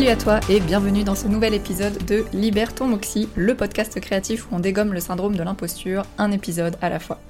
[0.00, 4.00] Salut à toi et bienvenue dans ce nouvel épisode de Libère ton Moxie, le podcast
[4.00, 7.20] créatif où on dégomme le syndrome de l'imposture, un épisode à la fois.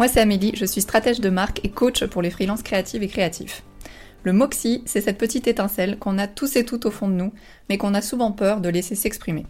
[0.00, 3.06] Moi c'est Amélie, je suis stratège de marque et coach pour les freelances créatives et
[3.06, 3.62] créatifs.
[4.24, 7.32] Le Moxie, c'est cette petite étincelle qu'on a tous et toutes au fond de nous,
[7.68, 9.46] mais qu'on a souvent peur de laisser s'exprimer.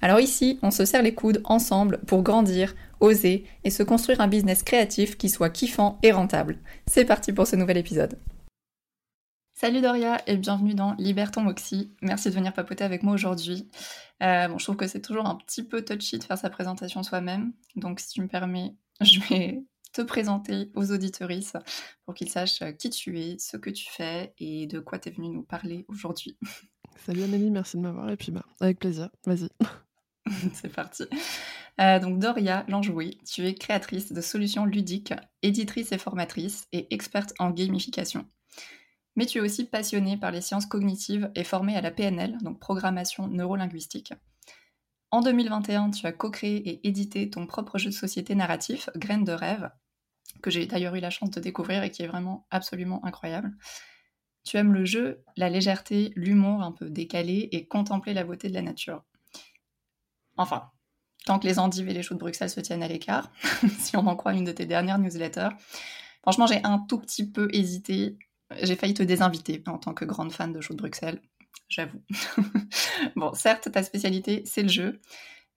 [0.00, 4.28] Alors ici, on se serre les coudes ensemble pour grandir, oser et se construire un
[4.28, 6.58] business créatif qui soit kiffant et rentable.
[6.86, 8.16] C'est parti pour ce nouvel épisode.
[9.56, 11.94] Salut Doria et bienvenue dans Liberton Moxie.
[12.02, 13.70] Merci de venir papoter avec moi aujourd'hui.
[14.20, 17.04] Euh, bon, je trouve que c'est toujours un petit peu touchy de faire sa présentation
[17.04, 19.62] soi-même, donc si tu me permets, je vais
[19.92, 21.52] te présenter aux auditorices
[22.04, 25.12] pour qu'ils sachent qui tu es, ce que tu fais et de quoi tu es
[25.12, 26.36] venu nous parler aujourd'hui.
[27.06, 29.48] Salut Amélie, merci de m'avoir et puis bah, avec plaisir, vas-y.
[30.52, 31.04] C'est parti.
[31.80, 37.34] Euh, donc Doria Lanjoué, tu es créatrice de solutions ludiques, éditrice et formatrice et experte
[37.38, 38.26] en gamification.
[39.16, 42.58] Mais tu es aussi passionnée par les sciences cognitives et formée à la PNL, donc
[42.58, 44.12] programmation neurolinguistique.
[45.10, 49.32] En 2021, tu as co-créé et édité ton propre jeu de société narratif, Graines de
[49.32, 49.70] rêve,
[50.42, 53.52] que j'ai d'ailleurs eu la chance de découvrir et qui est vraiment absolument incroyable.
[54.44, 58.54] Tu aimes le jeu, la légèreté, l'humour un peu décalé et contempler la beauté de
[58.54, 59.04] la nature.
[60.36, 60.70] Enfin,
[61.24, 63.30] tant que les endives et les choux de Bruxelles se tiennent à l'écart,
[63.78, 65.50] si on en croit une de tes dernières newsletters.
[66.22, 68.18] Franchement, j'ai un tout petit peu hésité.
[68.62, 71.20] J'ai failli te désinviter en tant que grande fan de choux de Bruxelles,
[71.68, 72.02] j'avoue.
[73.16, 75.00] bon, certes, ta spécialité, c'est le jeu,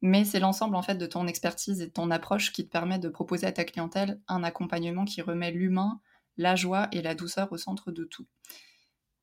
[0.01, 2.99] mais c'est l'ensemble en fait de ton expertise et de ton approche qui te permet
[2.99, 5.99] de proposer à ta clientèle un accompagnement qui remet l'humain,
[6.37, 8.27] la joie et la douceur au centre de tout.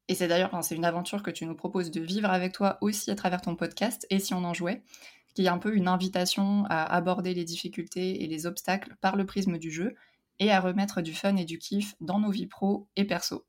[0.09, 3.11] Et c'est d'ailleurs, c'est une aventure que tu nous proposes de vivre avec toi aussi
[3.11, 4.83] à travers ton podcast, et si on en jouait,
[5.35, 9.25] qui est un peu une invitation à aborder les difficultés et les obstacles par le
[9.25, 9.95] prisme du jeu,
[10.41, 13.47] et à remettre du fun et du kiff dans nos vies pro et perso.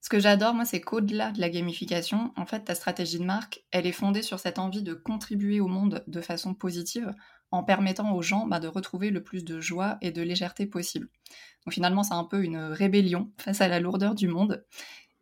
[0.00, 3.64] Ce que j'adore, moi, c'est qu'au-delà de la gamification, en fait, ta stratégie de marque,
[3.70, 7.12] elle est fondée sur cette envie de contribuer au monde de façon positive,
[7.50, 11.08] en permettant aux gens bah, de retrouver le plus de joie et de légèreté possible.
[11.64, 14.64] Donc finalement, c'est un peu une rébellion face à la lourdeur du monde.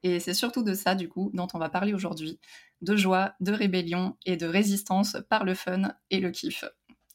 [0.04, 2.38] Et c'est surtout de ça, du coup, dont on va parler aujourd'hui.
[2.80, 6.64] De joie, de rébellion et de résistance par le fun et le kiff.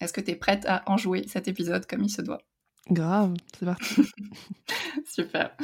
[0.02, 2.41] Est-ce que tu es prête à en jouer cet épisode comme il se doit?
[2.90, 4.02] Grave, c'est parti.
[5.06, 5.56] Super.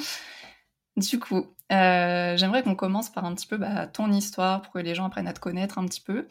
[0.95, 4.79] Du coup, euh, j'aimerais qu'on commence par un petit peu bah, ton histoire pour que
[4.79, 6.27] les gens apprennent à te connaître un petit peu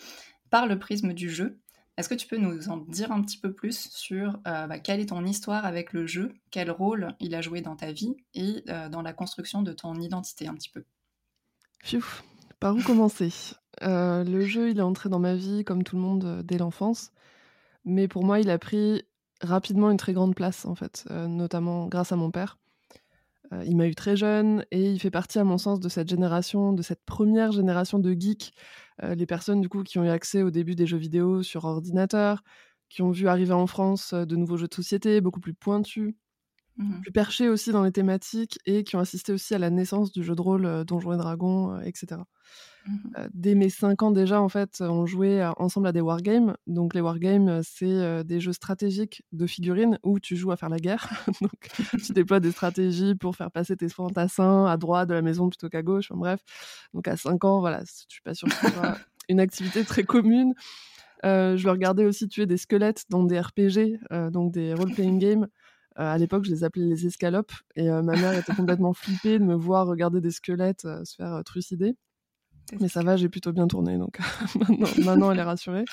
[0.50, 1.58] par le prisme du jeu.
[1.96, 5.00] Est-ce que tu peux nous en dire un petit peu plus sur euh, bah, quelle
[5.00, 8.64] est ton histoire avec le jeu, quel rôle il a joué dans ta vie et
[8.68, 10.84] euh, dans la construction de ton identité un petit peu?
[12.60, 13.32] Par où commencer?
[13.80, 17.12] Le jeu, il est entré dans ma vie comme tout le monde dès l'enfance,
[17.84, 19.04] mais pour moi, il a pris
[19.40, 22.58] rapidement une très grande place en fait, notamment grâce à mon père.
[23.52, 26.08] Euh, il m'a eu très jeune et il fait partie, à mon sens, de cette
[26.08, 28.52] génération, de cette première génération de geeks.
[29.02, 31.64] Euh, les personnes, du coup, qui ont eu accès au début des jeux vidéo sur
[31.64, 32.42] ordinateur,
[32.88, 36.14] qui ont vu arriver en France euh, de nouveaux jeux de société beaucoup plus pointus,
[36.76, 40.12] mmh plus perchés aussi dans les thématiques et qui ont assisté aussi à la naissance
[40.12, 42.20] du jeu de rôle Donjons et Dragons, etc.
[42.88, 46.56] Mmh dès mes 5 ans déjà, en fait, on jouait ensemble à des wargames.
[46.66, 50.78] Donc les wargames, c'est des jeux stratégiques de figurines où tu joues à faire la
[50.78, 51.08] guerre.
[51.40, 51.52] Donc
[52.04, 55.68] tu déploies des stratégies pour faire passer tes fantassins à droite de la maison plutôt
[55.68, 56.10] qu'à gauche.
[56.12, 56.40] bref,
[56.94, 60.04] donc à 5 ans, voilà, je suis pas sûre que ce soit une activité très
[60.04, 60.54] commune.
[61.24, 63.98] je vais regarder aussi tuer des squelettes dans des RPG,
[64.30, 65.48] donc des role-playing games.
[65.96, 69.54] à l'époque, je les appelais les escalopes et ma mère était complètement flippée de me
[69.54, 71.96] voir regarder des squelettes se faire trucider.
[72.80, 74.18] Mais ça va, j'ai plutôt bien tourné, donc
[74.98, 75.84] maintenant, elle est rassurée.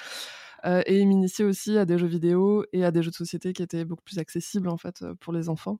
[0.66, 3.54] Euh, et il m'initiait aussi à des jeux vidéo et à des jeux de société
[3.54, 5.80] qui étaient beaucoup plus accessibles en fait pour les enfants.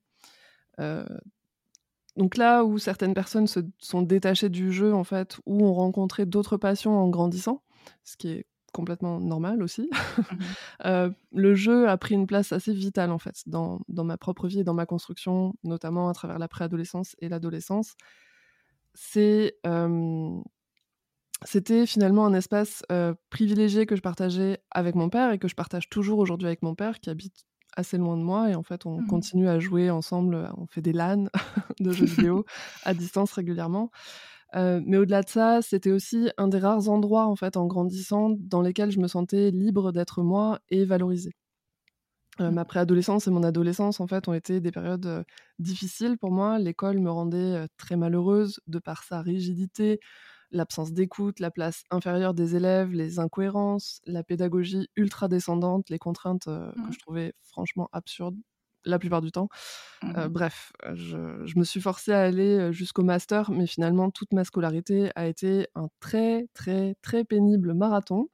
[0.80, 1.06] Euh,
[2.18, 6.26] donc là où certaines personnes se sont détachées du jeu en fait, ou ont rencontré
[6.26, 7.64] d'autres passions en grandissant,
[8.04, 10.36] ce qui est complètement normal aussi, mmh
[10.86, 14.48] euh, le jeu a pris une place assez vitale en fait dans, dans ma propre
[14.48, 17.96] vie et dans ma construction, notamment à travers la préadolescence et l'adolescence.
[18.94, 19.56] C'est
[21.44, 22.84] c'était finalement un espace
[23.30, 26.76] privilégié que je partageais avec mon père et que je partage toujours aujourd'hui avec mon
[26.76, 27.46] père qui habite
[27.76, 30.82] assez loin de moi et en fait on mmh continue à jouer ensemble, on fait
[30.82, 31.26] des LAN
[31.80, 32.46] de jeux vidéo
[32.84, 33.92] à distance régulièrement.
[34.54, 38.62] mais au-delà de ça, c'était aussi un des rares endroits en fait en grandissant dans
[38.62, 41.34] lesquels je me sentais libre d'être moi et valorisée.
[42.40, 42.50] Mmh.
[42.50, 45.24] ma préadolescence et mon adolescence, en fait, ont été des périodes
[45.60, 46.60] difficiles pour moi.
[46.60, 50.00] L'école me rendait très malheureuse de par sa rigidité,
[50.56, 56.46] l'absence d'écoute, la place inférieure des élèves, les incohérences, la pédagogie ultra descendante, les contraintes
[56.46, 56.92] que mmh.
[56.92, 58.38] je trouvais franchement absurdes.
[58.86, 59.50] la plupart du temps.
[60.04, 64.44] Mmh bref, je, je, me suis forcée à aller jusqu'au master, mais finalement, toute ma
[64.44, 68.30] scolarité a été un très, très, très pénible marathon.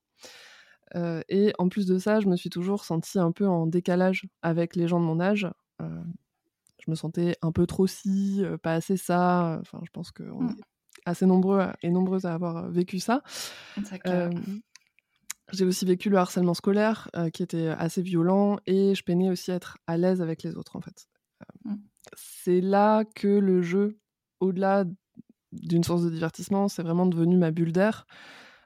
[1.29, 4.75] et en plus de ça, je me suis toujours sentie un peu en décalage avec
[4.75, 5.47] les gens de mon âge.
[5.79, 9.57] je me sentais un peu trop ci, pas assez ça.
[9.61, 10.49] Enfin, je pense qu'on mmh.
[10.59, 10.70] est
[11.05, 13.23] assez nombreux et nombreuses à avoir vécu ça.
[15.53, 19.55] J'ai aussi vécu le harcèlement scolaire qui était assez violent et je peinais aussi à
[19.55, 21.07] être à l'aise avec les autres en fait.
[21.65, 21.75] Mmh.
[22.15, 23.99] C'est là que le jeu,
[24.39, 24.85] au-delà
[25.51, 28.05] d'une source de divertissement, c'est vraiment devenu ma bulle d'air.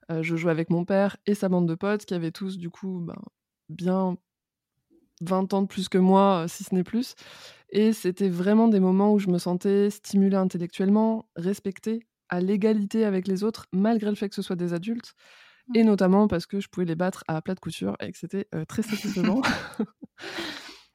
[0.10, 3.00] je jouais avec mon père et sa bande de potes qui avaient tous du coup
[3.00, 3.18] ben,
[3.70, 4.18] bien
[5.22, 7.16] 20 ans de plus que moi, si ce n'est plus.
[7.70, 13.28] Et c'était vraiment des moments où je me sentais stimulée intellectuellement, respectée, à l'égalité avec
[13.28, 15.14] les autres, malgré le fait que ce soit des adultes.
[15.74, 15.88] Et mmh.
[15.88, 18.84] notamment parce que je pouvais les battre à plat de couture et que c'était très
[18.84, 19.42] satisfaisant.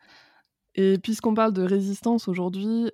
[0.75, 2.93] et puisqu'on parle de résistance aujourd'hui,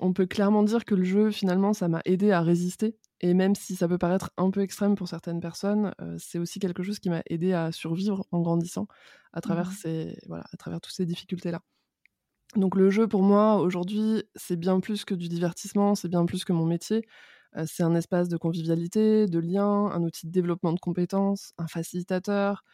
[0.00, 2.96] on peut clairement dire que le jeu, finalement, ça m'a aidé à résister.
[3.20, 6.84] Et même si ça peut paraître un peu extrême pour certaines personnes, c'est aussi quelque
[6.84, 8.86] chose qui m'a aidé à survivre en grandissant
[9.32, 9.74] à travers, mmh.
[9.82, 11.60] ces, voilà, à travers toutes ces difficultés-là.
[12.56, 16.44] Donc le jeu, pour moi, aujourd'hui, c'est bien plus que du divertissement, c'est bien plus
[16.44, 17.06] que mon métier.
[17.66, 22.64] c'est un espace de convivialité, de lien, un outil de développement de compétences, un facilitateur,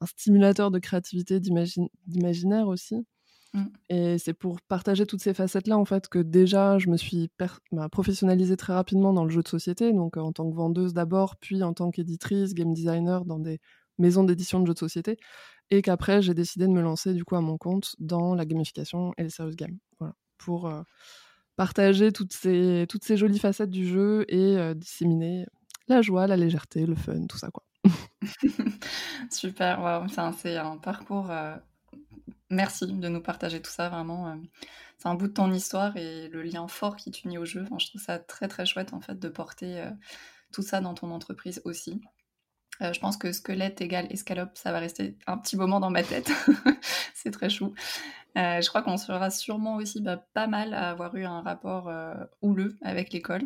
[0.00, 3.06] un stimulateur de créativité, d'imaginaire aussi.
[3.54, 3.64] Mmh.
[3.88, 7.30] Et c'est pour partager toutes ces facettes-là, en fait, que déjà, je me suis
[7.72, 11.36] bah, professionnalisée très rapidement dans le jeu de société, donc en tant que vendeuse d'abord,
[11.36, 13.60] puis en tant qu'éditrice, game designer dans des
[13.98, 15.18] maisons d'édition de jeux de société
[15.70, 19.12] et qu'après j'ai décidé de me lancer du coup à mon compte dans la gamification
[19.18, 19.78] et les serious games.
[19.98, 20.82] Voilà, pour euh,
[21.56, 25.46] partager toutes ces, toutes ces jolies facettes du jeu et euh, disséminer
[25.88, 27.64] la joie, la légèreté, le fun, tout ça quoi.
[29.30, 31.30] Super, c'est un parcours.
[31.30, 31.54] Euh,
[32.48, 34.40] merci de nous partager tout ça, vraiment.
[34.96, 37.66] c'est un bout de ton histoire et le lien fort qui t'unit au jeu.
[37.78, 39.84] je trouve ça très très chouette en fait de porter
[40.50, 42.00] tout ça dans ton entreprise aussi.
[42.82, 46.02] Euh, je pense que squelette égale escalope, ça va rester un petit moment dans ma
[46.02, 46.30] tête.
[47.14, 47.74] c'est très chou.
[48.36, 51.88] Euh, je crois qu'on sera sûrement aussi bah, pas mal à avoir eu un rapport
[51.88, 53.44] euh, houleux avec l'école,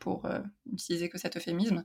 [0.00, 0.26] pour
[0.72, 1.82] utiliser que cet euphémisme.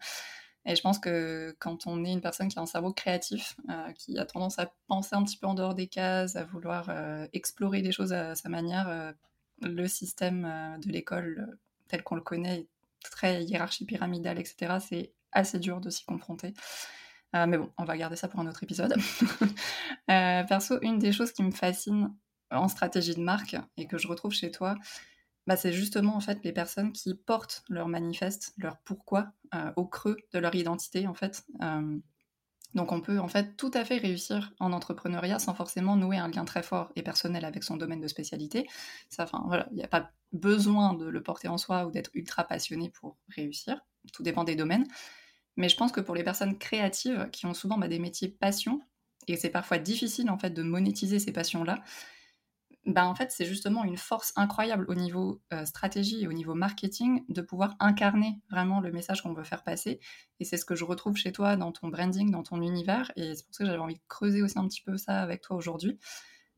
[0.65, 3.57] Et je pense que quand on est une personne qui a un cerveau créatif,
[3.95, 6.89] qui a tendance à penser un petit peu en dehors des cases, à vouloir
[7.33, 9.13] explorer des choses à sa manière,
[9.61, 11.57] le système de l'école
[11.89, 12.67] tel qu'on le connaît,
[13.03, 16.53] très hiérarchie pyramidale, etc., c'est assez dur de s'y confronter.
[17.35, 18.95] Euh, mais bon, on va garder ça pour un autre épisode.
[20.11, 22.13] Euh, perso, une des choses qui me fascine
[22.51, 24.75] en stratégie de marque et que je retrouve chez toi,
[25.47, 29.87] bah, c'est justement en fait les personnes qui portent leur manifeste, leur pourquoi euh, au
[29.87, 31.43] creux de leur identité en fait.
[32.75, 36.27] donc on peut en fait tout à fait réussir en entrepreneuriat sans forcément nouer un
[36.27, 38.67] lien très fort et personnel avec son domaine de spécialité.
[39.17, 42.43] Enfin voilà, il n'y a pas besoin de le porter en soi ou d'être ultra
[42.43, 43.81] passionné pour réussir.
[44.13, 44.85] Tout dépend des domaines.
[45.57, 48.81] Mais je pense que pour les personnes créatives qui ont souvent bah, des métiers passion,
[49.27, 51.81] et c'est parfois difficile en fait de monétiser ces passions-là,
[52.85, 56.53] bah, en fait c'est justement une force incroyable au niveau euh, stratégie et au niveau
[56.53, 59.99] marketing de pouvoir incarner vraiment le message qu'on veut faire passer.
[60.39, 63.11] Et c'est ce que je retrouve chez toi dans ton branding, dans ton univers.
[63.15, 65.41] Et c'est pour ça que j'avais envie de creuser aussi un petit peu ça avec
[65.41, 65.97] toi aujourd'hui.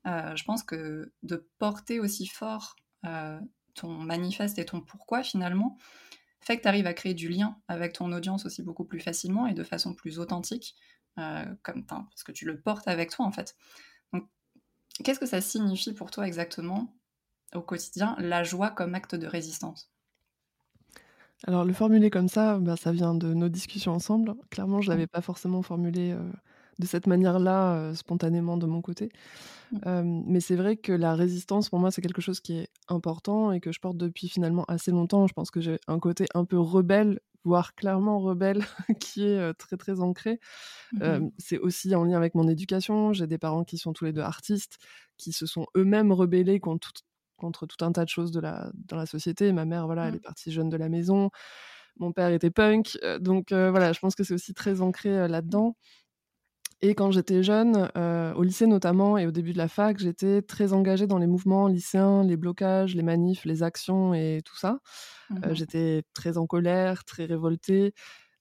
[0.06, 2.76] Euh, je pense que de porter aussi fort
[3.06, 3.40] euh,
[3.74, 5.78] ton manifeste et ton pourquoi finalement,
[6.48, 9.48] fait que tu arrives à créer du lien avec ton audience aussi beaucoup plus facilement
[9.48, 10.76] et de façon plus authentique,
[11.20, 13.56] euh, comme, parce que tu le portes avec toi en fait.
[15.04, 16.96] Qu'est-ce que ça signifie pour toi exactement
[17.54, 19.92] au quotidien, la joie comme acte de résistance?
[21.46, 24.34] Alors le formuler comme ça, bah, ça vient de nos discussions ensemble.
[24.50, 26.32] Clairement, je ne l'avais pas forcément formulé euh,
[26.80, 29.10] de cette manière-là, euh, spontanément de mon côté.
[29.86, 30.24] Mmh.
[30.28, 33.60] mais c'est vrai que la résistance, pour moi, c'est quelque chose qui est important et
[33.60, 35.28] que je porte depuis finalement assez longtemps.
[35.28, 38.64] Je pense que j'ai un côté un peu rebelle, voire clairement rebelle,
[39.02, 40.40] qui est très très ancré.
[40.94, 43.12] Mmh c'est aussi en lien avec mon éducation.
[43.12, 44.78] J'ai des parents qui sont tous les deux artistes,
[45.18, 47.04] qui se sont eux-mêmes rebellés contre tout,
[47.36, 49.52] contre tout un tas de choses de la, dans la société.
[49.52, 50.22] Ma mère, voilà, elle est mmh.
[50.22, 51.30] partie jeune de la maison.
[51.98, 52.98] Mon père était punk.
[53.20, 55.76] donc voilà, je pense que c'est aussi très ancré là-dedans.
[56.82, 60.44] Et quand j'étais jeune, euh, au lycée notamment et au début de la fac, j'étais
[60.44, 64.80] très engagée dans les mouvements lycéens, les blocages, les manifs, les actions et tout ça.
[65.46, 67.94] Euh, mmh j'étais très en colère, très révoltée.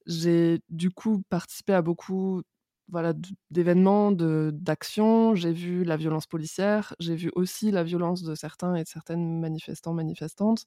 [0.07, 2.43] J'ai du coup participé à beaucoup
[2.89, 3.15] voilà,
[3.51, 5.35] d'événements, d'actions.
[5.37, 9.41] J'ai vu la violence policière, j'ai vu aussi la violence de certains et de certaines
[9.41, 10.65] manifestants, manifestantes.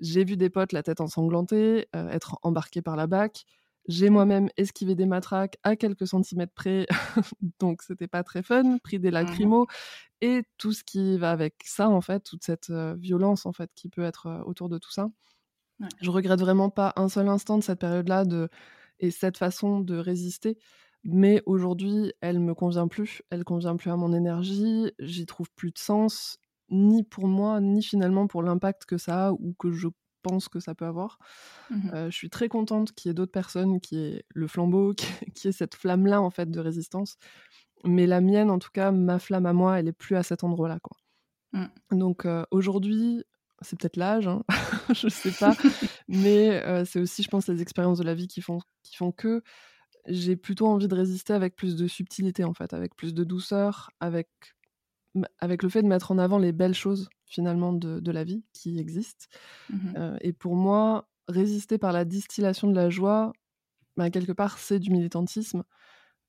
[0.00, 3.44] J'ai vu des potes la tête ensanglantée, euh, être embarqués par la BAC.
[3.86, 6.86] J'ai moi-même esquivé des matraques à quelques centimètres près,
[7.60, 9.66] donc c'était pas très fun, pris des mmh lacrymos
[10.20, 13.88] et tout ce qui va avec ça en fait, toute cette violence en fait qui
[13.90, 15.10] peut être autour de tout ça.
[16.00, 18.48] Je regrette vraiment pas un seul instant de cette période-là de
[19.00, 20.58] et cette façon de résister.
[21.04, 23.22] Mais aujourd'hui, elle me convient plus.
[23.30, 24.92] Elle convient plus à mon énergie.
[24.98, 26.38] J'y trouve plus de sens,
[26.70, 29.88] ni pour moi, ni finalement pour l'impact que ça a ou que je
[30.24, 31.18] pense que ça peut avoir.
[31.70, 34.94] Mmh je suis très contente qu'il y ait d'autres personnes qui aient le flambeau,
[35.34, 37.16] qui, aient cette flamme-là en fait de résistance.
[37.84, 40.42] Mais la mienne, en tout cas, ma flamme à moi, elle est plus à cet
[40.42, 40.78] endroit-là.
[40.80, 40.96] Quoi.
[41.52, 41.98] Mmh.
[41.98, 43.22] Donc aujourd'hui,
[43.60, 44.42] c'est peut-être l'âge, hein,
[44.94, 45.54] je sais pas,
[46.08, 49.42] mais c'est aussi, je pense, les expériences de la vie qui font, qui font que
[50.06, 53.90] j'ai plutôt envie de résister avec plus de subtilité, en fait, avec plus de douceur,
[54.00, 54.28] avec,
[55.38, 58.44] avec le fait de mettre en avant les belles choses, finalement, de, de la vie
[58.52, 59.26] qui existent.
[59.70, 63.32] Mmh et pour moi, résister par la distillation de la joie,
[63.96, 65.64] bah, quelque part, c'est du militantisme,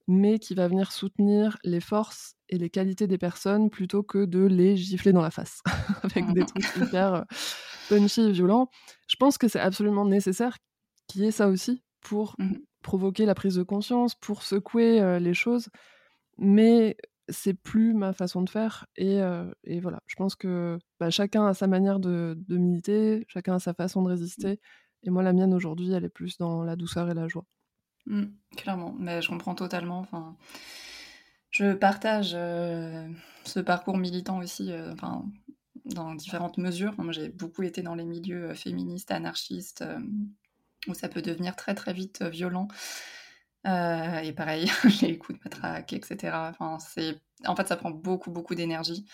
[0.07, 4.45] mais qui va venir soutenir les forces et les qualités des personnes plutôt que de
[4.45, 5.61] les gifler dans la face
[6.03, 7.25] avec des trucs hyper
[7.89, 8.69] punchy et violents.
[9.07, 10.57] Je pense que c'est absolument nécessaire
[11.07, 15.33] qu'il y ait ça aussi pour mmh provoquer la prise de conscience, pour secouer les
[15.33, 15.69] choses,
[16.37, 16.97] mais
[17.29, 18.85] c'est plus ma façon de faire.
[18.95, 19.19] Et,
[19.79, 24.01] voilà, je pense que bah, chacun a sa manière de, militer, chacun a sa façon
[24.03, 24.59] de résister.
[25.03, 27.45] Et moi, la mienne aujourd'hui, elle est plus dans la douceur et la joie.
[28.07, 29.99] Mmh, clairement, mais je comprends totalement.
[29.99, 30.35] Enfin,
[31.51, 35.25] je partage ce parcours militant aussi, enfin,
[35.85, 36.93] dans différentes mesures.
[36.97, 39.83] moi, j'ai beaucoup été dans les milieux féministes, anarchistes,
[40.87, 42.67] où ça peut devenir très très vite violent.
[43.65, 44.69] Et pareil,
[45.01, 46.35] les coups de matraque, etc.
[46.49, 47.19] Enfin, c'est...
[47.45, 49.05] En fait, ça prend beaucoup, beaucoup d'énergie,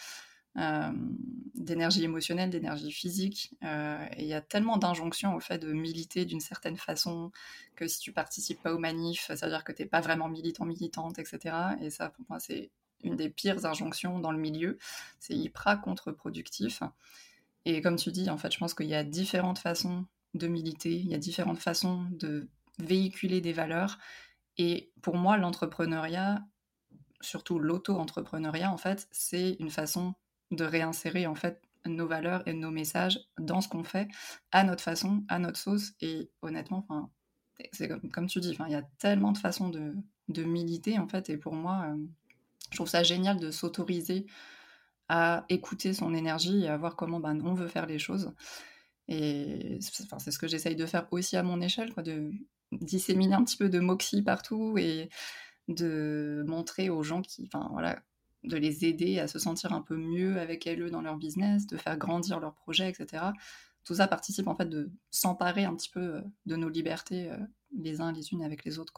[1.55, 3.55] d'énergie émotionnelle, d'énergie physique.
[3.63, 7.31] et il y a tellement d'injonctions au fait de militer d'une certaine façon
[7.75, 10.27] que si tu participes pas aux manifs, ça veut dire que tu n'es pas vraiment
[10.29, 11.55] militant, militante, etc.
[11.81, 12.70] Et ça, pour moi, c'est
[13.03, 14.77] une des pires injonctions dans le milieu.
[15.20, 16.84] C'est hyper contre-productif.
[17.65, 20.96] Et comme tu dis, en fait, je pense qu'il y a différentes façons de militer,
[20.96, 22.48] il y a différentes façons de
[22.79, 23.98] véhiculer des valeurs.
[24.58, 26.41] Et pour moi, l'entrepreneuriat,
[27.22, 30.13] surtout l'auto-entrepreneuriat, en fait, c'est une façon
[30.51, 34.08] de réinsérer en fait nos valeurs et nos messages dans ce qu'on fait,
[34.51, 35.93] à notre façon, à notre sauce.
[36.01, 36.86] Et honnêtement,
[37.72, 41.29] c'est comme, tu dis, il y a tellement de façons de, militer en fait.
[41.29, 41.98] Et pour moi, euh,
[42.72, 44.25] je trouve ça génial de s'autoriser
[45.10, 48.34] à écouter son énergie et à voir comment ben, on veut faire les choses.
[49.10, 52.31] Et c'est ce que j'essaye de faire aussi à mon échelle, quoi, de
[52.72, 55.10] disséminer un petit peu de moxie partout et
[55.68, 58.01] de montrer aux gens qui, enfin voilà,
[58.44, 61.78] de les aider à se sentir un peu mieux avec elles dans leur business, de
[61.78, 63.24] faire grandir leur projet, etc.
[63.84, 67.38] Tout ça participe en fait de s'emparer un petit peu euh, de nos libertés euh,
[67.78, 68.94] les uns les unes avec les autres.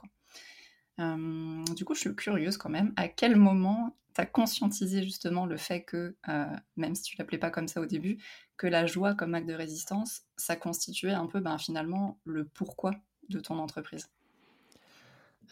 [0.98, 5.58] Du coup, je suis curieuse quand même, à quel moment tu as conscientisé justement le
[5.58, 6.46] fait que, euh,
[6.78, 8.18] même si tu l'appelais pas comme ça au début,
[8.58, 12.92] que la joie comme acte de résistance, ça constituait un peu ben, finalement le pourquoi
[13.30, 14.10] de ton entreprise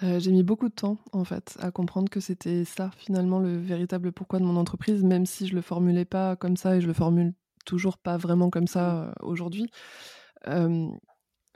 [0.03, 3.57] euh, J'ai mis beaucoup de temps en fait à comprendre que c'était ça finalement le
[3.57, 6.87] véritable pourquoi de mon entreprise, même si je le formulais pas comme ça et je
[6.87, 7.33] le formule
[7.65, 9.25] toujours pas vraiment comme ça mmh.
[9.25, 9.69] aujourd'hui.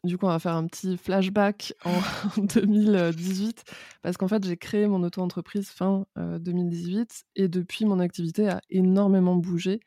[0.05, 2.00] Du coup, on va faire un petit flashback en
[2.38, 3.63] 2018
[4.03, 8.62] parce qu'en fait, j'ai créé mon auto-entreprise fin 2018 euh, et depuis, mon activité a
[8.69, 9.79] énormément bougé.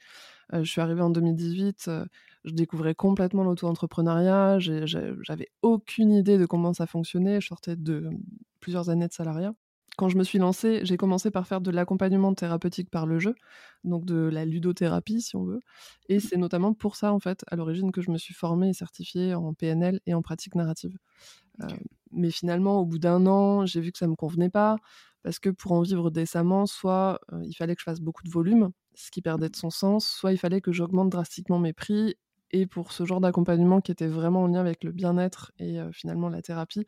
[0.53, 2.05] Euh, je suis arrivée en 2018, euh,
[2.49, 8.11] je découvrais complètement l'auto-entrepreneuriat, j'avais aucune idée de comment ça fonctionnait, je sortais de
[8.61, 9.55] plusieurs années de salariat
[9.99, 13.35] quand je me suis lancée, j'ai commencé par faire de l'accompagnement thérapeutique par le jeu,
[13.83, 15.59] donc de la ludothérapie si on veut.
[16.09, 16.21] Et mmh.
[16.21, 19.35] c'est notamment pour ça, en fait, à l'origine, que je me suis formée et certifiée
[19.35, 20.97] en PNL et en pratique narrative.
[21.63, 21.67] Euh,
[22.13, 24.77] mais finalement, au bout d'un an, j'ai vu que ça ne me convenait pas,
[25.25, 28.31] parce que pour en vivre décemment, soit euh, il fallait que je fasse beaucoup de
[28.31, 32.15] volume, ce qui perdait de son sens, soit il fallait que j'augmente drastiquement mes prix.
[32.51, 35.93] Et pour ce genre d'accompagnement qui était vraiment en lien avec le bien-être et euh,
[35.93, 36.87] finalement la thérapie,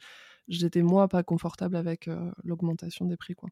[0.49, 3.35] j'étais moi pas confortable avec euh, l'augmentation des prix.
[3.35, 3.51] Quoi.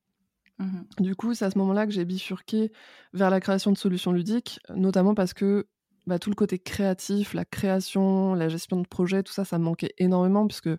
[0.59, 2.73] Mmh du coup, c'est à ce moment-là que j'ai bifurqué
[3.13, 5.69] vers la création de solutions ludiques, notamment parce que
[6.07, 9.65] bah, tout le côté créatif, la création, la gestion de projet, tout ça, ça me
[9.65, 10.71] manquait énormément puisque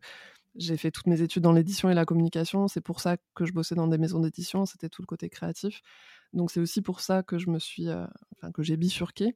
[0.56, 2.68] j'ai fait toutes mes études dans l'édition et la communication.
[2.68, 5.82] C'est pour ça que je bossais dans des maisons d'édition, c'était tout le côté créatif.
[6.34, 8.06] Donc c'est aussi pour ça que je me suis, euh,
[8.36, 9.36] enfin que j'ai bifurqué.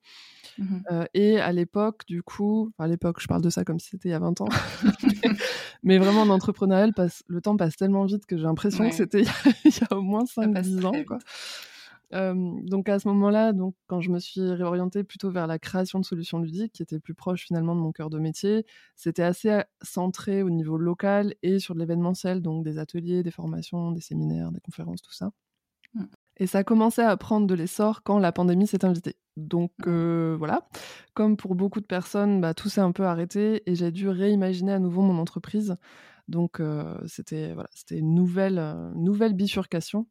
[0.58, 3.90] Mmh euh, et à l'époque, du coup, à l'époque, je parle de ça comme si
[3.90, 4.50] c'était il y a 20 ans,
[5.84, 6.94] mais vraiment en entrepreneurial,
[7.28, 9.24] le temps passe tellement vite que j'ai l'impression que c'était
[9.66, 11.04] il y a au moins 5-10 ans.
[11.08, 11.18] Quoi.
[12.64, 16.06] donc à ce moment-là, donc quand je me suis réorientée plutôt vers la création de
[16.06, 20.44] solutions ludiques, qui était plus proche finalement de mon cœur de métier, c'était assez centré
[20.44, 24.62] au niveau local et sur de l'événementiel, donc des ateliers, des formations, des séminaires, des
[24.62, 25.32] conférences, tout ça.
[26.40, 26.44] Mmh.
[26.44, 29.16] Et ça a commencé à prendre de l'essor quand la pandémie s'est invitée.
[29.38, 30.36] Donc mmh.
[30.36, 30.68] voilà,
[31.14, 34.74] comme pour beaucoup de personnes, bah, tout s'est un peu arrêté et j'ai dû réimaginer
[34.74, 35.76] à nouveau mon entreprise.
[36.28, 36.62] Donc
[37.06, 40.08] c'était voilà, c'était une nouvelle, nouvelle bifurcation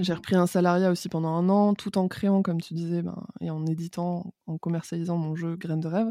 [0.00, 3.26] j'ai repris un salariat aussi pendant un an, tout en créant, comme tu disais, ben,
[3.40, 6.10] et en éditant, en commercialisant mon jeu Graines de rêve,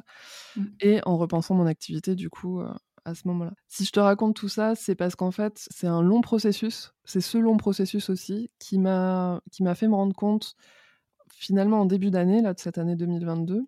[0.56, 0.66] mmh.
[0.82, 2.72] et en repensant mon activité, du coup, euh,
[3.06, 3.54] à ce moment-là.
[3.68, 6.94] Si je te raconte tout ça, c'est parce qu'en fait, c'est un long processus.
[7.04, 9.42] C'est ce long processus aussi qui m'a
[9.76, 10.56] fait me rendre compte,
[11.34, 13.64] finalement, en début d'année, là, de cette année 2022,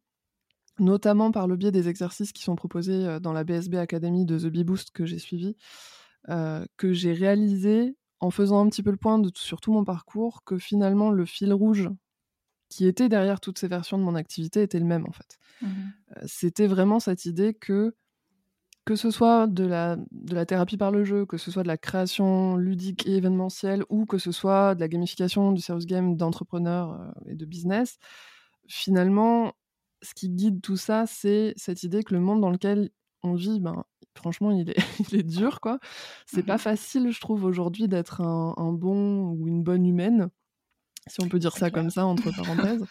[0.80, 4.40] notamment par le biais des exercices qui sont proposés euh, dans la BSB Academy de
[4.40, 5.56] The Bee Boost que j'ai suivi,
[6.30, 10.44] euh, que j'ai réalisé en faisant un petit peu le point sur tout mon parcours,
[10.46, 11.90] que finalement le fil rouge
[12.70, 15.38] qui était derrière toutes ces versions de mon activité était le même en fait.
[15.62, 15.68] Mmh
[16.18, 17.96] euh, c'était vraiment cette idée que
[18.86, 21.68] que ce soit de la, de la thérapie par le jeu, que ce soit de
[21.68, 26.18] la création ludique et événementielle, ou que ce soit de la gamification, du service game
[26.18, 27.98] d'entrepreneurs euh, et de business,
[28.68, 29.54] finalement,
[30.02, 32.90] ce qui guide tout ça, c'est cette idée que le monde dans lequel
[33.24, 33.86] on vit, ben,
[34.16, 34.75] franchement, il est,
[35.12, 35.80] il est dur, quoi.
[36.25, 40.30] C'est pas mmh facile, je trouve, aujourd'hui d'être un, bon ou une bonne humaine,
[41.07, 42.83] si on peut dire ça comme ça, entre parenthèses.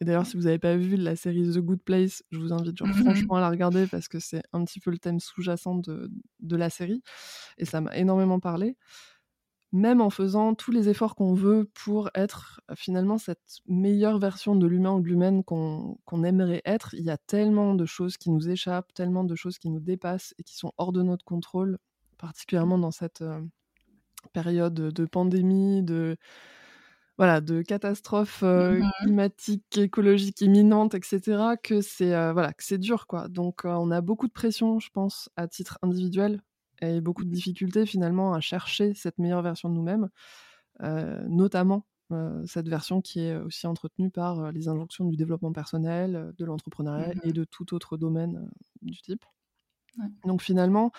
[0.00, 2.80] Et d'ailleurs, si vous n'avez pas vu la série The Good Place, je vous invite
[2.80, 6.10] mmh franchement à la regarder parce que c'est un petit peu le thème sous-jacent de,
[6.40, 7.02] de la série.
[7.58, 8.76] Et ça m'a énormément parlé
[9.72, 14.66] même en faisant tous les efforts qu'on veut pour être finalement cette meilleure version de
[14.66, 18.48] l'humain ou de l'humaine qu'on aimerait être, il y a tellement de choses qui nous
[18.48, 21.78] échappent, tellement de choses qui nous dépassent et qui sont hors de notre contrôle,
[22.16, 23.40] particulièrement dans cette euh,
[24.32, 26.16] période de pandémie, de
[27.18, 32.78] voilà, de catastrophes euh, mmh climatiques, écologiques imminentes, etc., que c'est euh, voilà, que c'est
[32.78, 33.28] dur, quoi.
[33.28, 36.40] Donc, on a beaucoup de pression, je pense, à titre individuel
[36.82, 40.08] et beaucoup de difficultés finalement à chercher cette meilleure version de nous-mêmes,
[40.82, 45.52] euh, notamment euh, cette version qui est aussi entretenue par euh, les injonctions du développement
[45.52, 48.48] personnel, de l'entrepreneuriat et mmh de tout autre domaine
[48.82, 49.24] du type.
[50.24, 50.92] Donc finalement,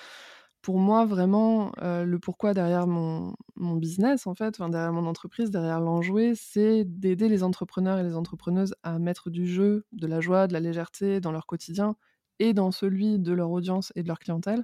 [0.67, 6.33] pour moi, vraiment, le pourquoi derrière mon, business, en fait, derrière mon entreprise, derrière l'enjoué,
[6.35, 10.51] c'est d'aider les entrepreneurs et les entrepreneuses à mettre du jeu, de la joie, de
[10.51, 11.95] la légèreté dans leur quotidien
[12.39, 14.61] et dans celui de leur audience et de leur clientèle,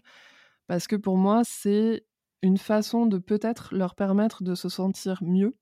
[0.68, 2.06] parce que pour moi, c'est
[2.42, 5.56] une façon de peut-être leur permettre de se sentir mieux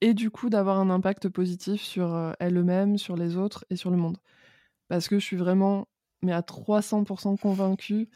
[0.00, 3.98] et du coup d'avoir un impact positif sur elles-mêmes, sur les autres et sur le
[3.98, 4.16] monde.
[4.88, 5.88] Parce que je suis vraiment,
[6.22, 8.08] mais à 300% convaincue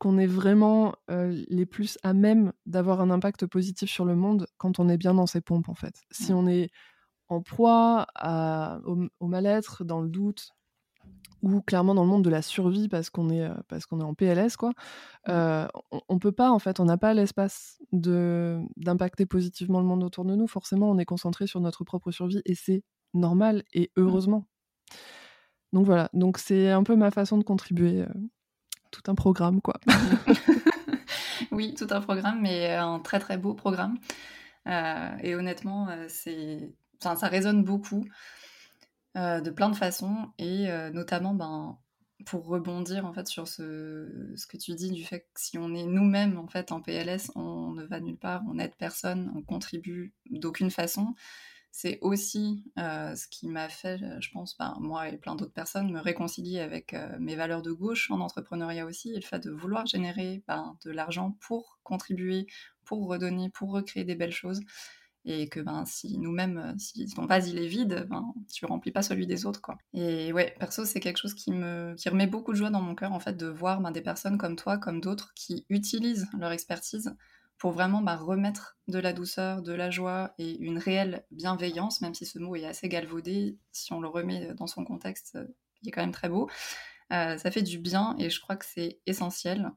[0.00, 4.80] qu'on est vraiment les plus à même d'avoir un impact positif sur le monde quand
[4.80, 6.02] on est bien dans ses pompes en fait.
[6.10, 6.70] Si on est
[7.28, 8.06] en proie
[9.20, 10.52] au mal-être, dans le doute,
[11.42, 14.14] ou clairement dans le monde de la survie parce qu'on est, parce qu'on est en
[14.14, 14.72] PLS, quoi,
[15.28, 15.68] on,
[16.08, 20.34] on, peut pas, en fait, on n'a pas l'espace d'impacter positivement le monde autour de
[20.34, 20.46] nous.
[20.46, 22.82] Forcément, on est concentré sur notre propre survie et c'est
[23.12, 24.46] normal et heureusement.
[25.72, 28.04] Donc voilà, donc c'est un peu ma façon de contribuer.
[28.90, 29.80] Tout un programme, quoi.
[31.50, 33.98] oui, tout un programme, mais un très très beau programme.
[34.66, 38.04] et honnêtement, c'est, ça résonne beaucoup.
[39.16, 41.76] Euh, de plein de façons et euh, notamment ben,
[42.26, 45.74] pour rebondir en fait sur ce, ce, que tu dis du fait que si on
[45.74, 49.42] est nous-mêmes en fait en PLS, on ne va nulle part, on n'aide personne, on
[49.42, 51.16] contribue d'aucune façon.
[51.72, 55.92] C'est aussi euh, ce qui m'a fait, je pense, ben, moi et plein d'autres personnes,
[55.92, 59.86] me réconcilier avec mes valeurs de gauche en entrepreneuriat aussi, et le fait de vouloir
[59.86, 62.46] générer ben, de l'argent pour contribuer,
[62.84, 64.60] pour redonner, pour recréer des belles choses
[65.24, 68.90] et que ben si nous-mêmes euh, si ton vase il est vide ben tu remplis
[68.90, 69.76] pas celui des autres quoi.
[69.92, 72.94] Et ouais perso c'est quelque chose qui me qui remet beaucoup de joie dans mon
[72.94, 76.52] cœur en fait de voir ben, des personnes comme toi comme d'autres qui utilisent leur
[76.52, 77.14] expertise
[77.60, 82.14] pour vraiment ben, remettre de la douceur de la joie et une réelle bienveillance même
[82.14, 85.38] si ce mot est assez galvaudé si on le remet dans son contexte
[85.82, 86.50] il est quand même très beau
[87.12, 89.72] euh, ça fait du bien et je crois que c'est essentiel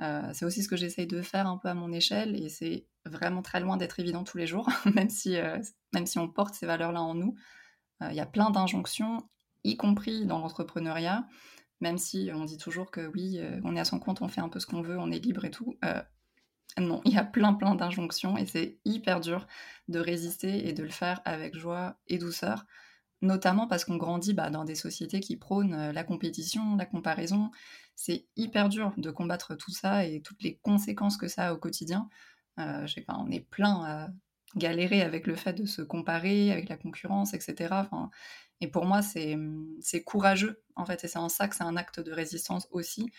[0.00, 2.86] euh, c'est aussi ce que j'essaye de faire un peu à mon échelle et c'est
[3.04, 5.58] vraiment très loin d'être évident tous les jours, même, si, euh,
[5.92, 7.36] même si on porte ces valeurs-là en nous.
[8.02, 9.28] Euh, il y a plein d'injonctions,
[9.62, 11.26] y compris dans l'entrepreneuriat,
[11.80, 14.48] même si on dit toujours que oui, on est à son compte, on fait un
[14.48, 15.76] peu ce qu'on veut, on est libre et tout.
[16.78, 19.46] Non, il y a plein plein d'injonctions et c'est hyper dur
[19.88, 22.64] de résister et de le faire avec joie et douceur
[23.24, 27.50] notamment parce qu'on grandit bah, dans des sociétés qui prônent euh, la compétition, la comparaison.
[27.96, 31.56] C'est hyper dur de combattre tout ça et toutes les conséquences que ça a au
[31.56, 32.08] quotidien.
[32.58, 34.12] Euh, on est plein
[34.56, 37.74] galérer avec le fait de se comparer, avec la concurrence, etc.
[38.60, 39.36] et pour moi, c'est
[40.04, 43.10] courageux, en fait, et c'est en ça que c'est un acte de résistance aussi,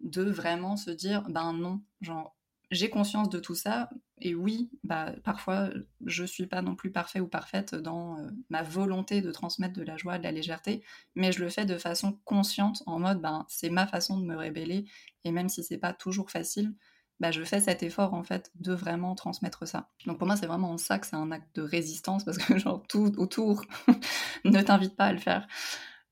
[0.00, 2.35] de vraiment se dire, ben non, genre,
[2.70, 5.70] j'ai conscience de tout ça, et oui, bah, parfois,
[6.04, 9.82] je suis pas non plus parfait ou parfaite dans euh, ma volonté de transmettre de
[9.82, 10.82] la joie, de la légèreté,
[11.14, 14.36] mais je le fais de façon consciente, en mode, ben, c'est ma façon de me
[14.36, 14.86] rébeller,
[15.24, 16.74] et même si c'est pas toujours facile,
[17.20, 19.88] bah, je fais cet effort en fait de vraiment transmettre ça.
[20.04, 22.58] Donc pour moi, c'est vraiment en ça que c'est un acte de résistance parce que
[22.58, 23.64] genre tout autour
[24.44, 25.46] ne t'invite pas à le faire.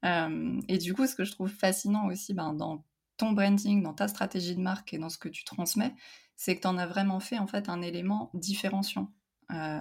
[0.04, 2.84] Euh, et du coup, ce que je trouve fascinant aussi ben, dans
[3.16, 5.94] ton branding, dans ta stratégie de marque et dans ce que tu transmets,
[6.36, 9.12] c'est que tu en as vraiment fait en fait un élément différenciant.
[9.50, 9.80] Euh,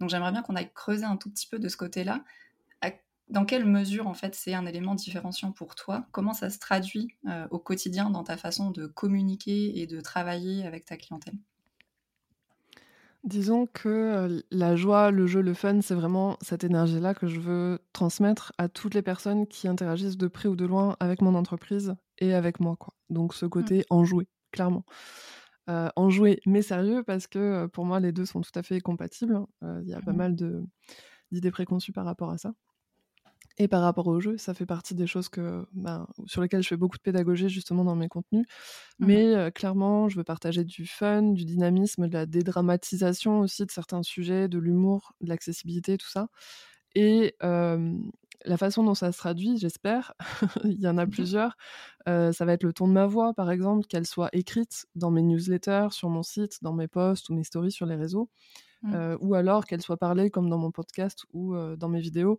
[0.00, 2.24] donc j'aimerais bien qu'on aille creuser un tout petit peu de ce côté-là.
[3.32, 6.06] Dans quelle mesure en fait c'est un élément différenciant pour toi?
[6.12, 10.66] Comment ça se traduit euh, au quotidien dans ta façon de communiquer et de travailler
[10.66, 11.38] avec ta clientèle?
[13.24, 17.40] Disons que euh, la joie, le jeu, le fun, c'est vraiment cette énergie-là que je
[17.40, 21.34] veux transmettre à toutes les personnes qui interagissent de près ou de loin avec mon
[21.34, 22.76] entreprise et avec moi.
[22.76, 22.92] Quoi.
[23.08, 23.94] Donc ce côté mmh.
[23.94, 24.84] enjoué, clairement.
[25.70, 29.36] Euh, enjoué mais sérieux parce que pour moi les deux sont tout à fait compatibles.
[29.36, 29.80] Hein.
[29.84, 30.34] Il y a pas mmh mal
[31.30, 32.52] d'idées préconçues par rapport à ça.
[33.58, 36.68] Et par rapport au jeu, ça fait partie des choses que, ben, sur lesquelles je
[36.68, 38.46] fais beaucoup de pédagogie justement dans mes contenus.
[38.98, 43.70] Mmh mais clairement, je veux partager du fun, du dynamisme, de la dédramatisation aussi de
[43.70, 46.28] certains sujets, de l'humour, de l'accessibilité, tout ça.
[46.94, 47.36] Et
[48.44, 50.14] la façon dont ça se traduit, j'espère,
[50.64, 51.56] il y en a mmh plusieurs.
[52.06, 55.22] ça va être le ton de ma voix, par exemple, qu'elle soit écrite dans mes
[55.22, 58.28] newsletters, sur mon site, dans mes posts ou mes stories sur les réseaux,
[58.82, 59.16] mmh.
[59.20, 62.38] ou alors qu'elle soit parlée comme dans mon podcast ou dans mes vidéos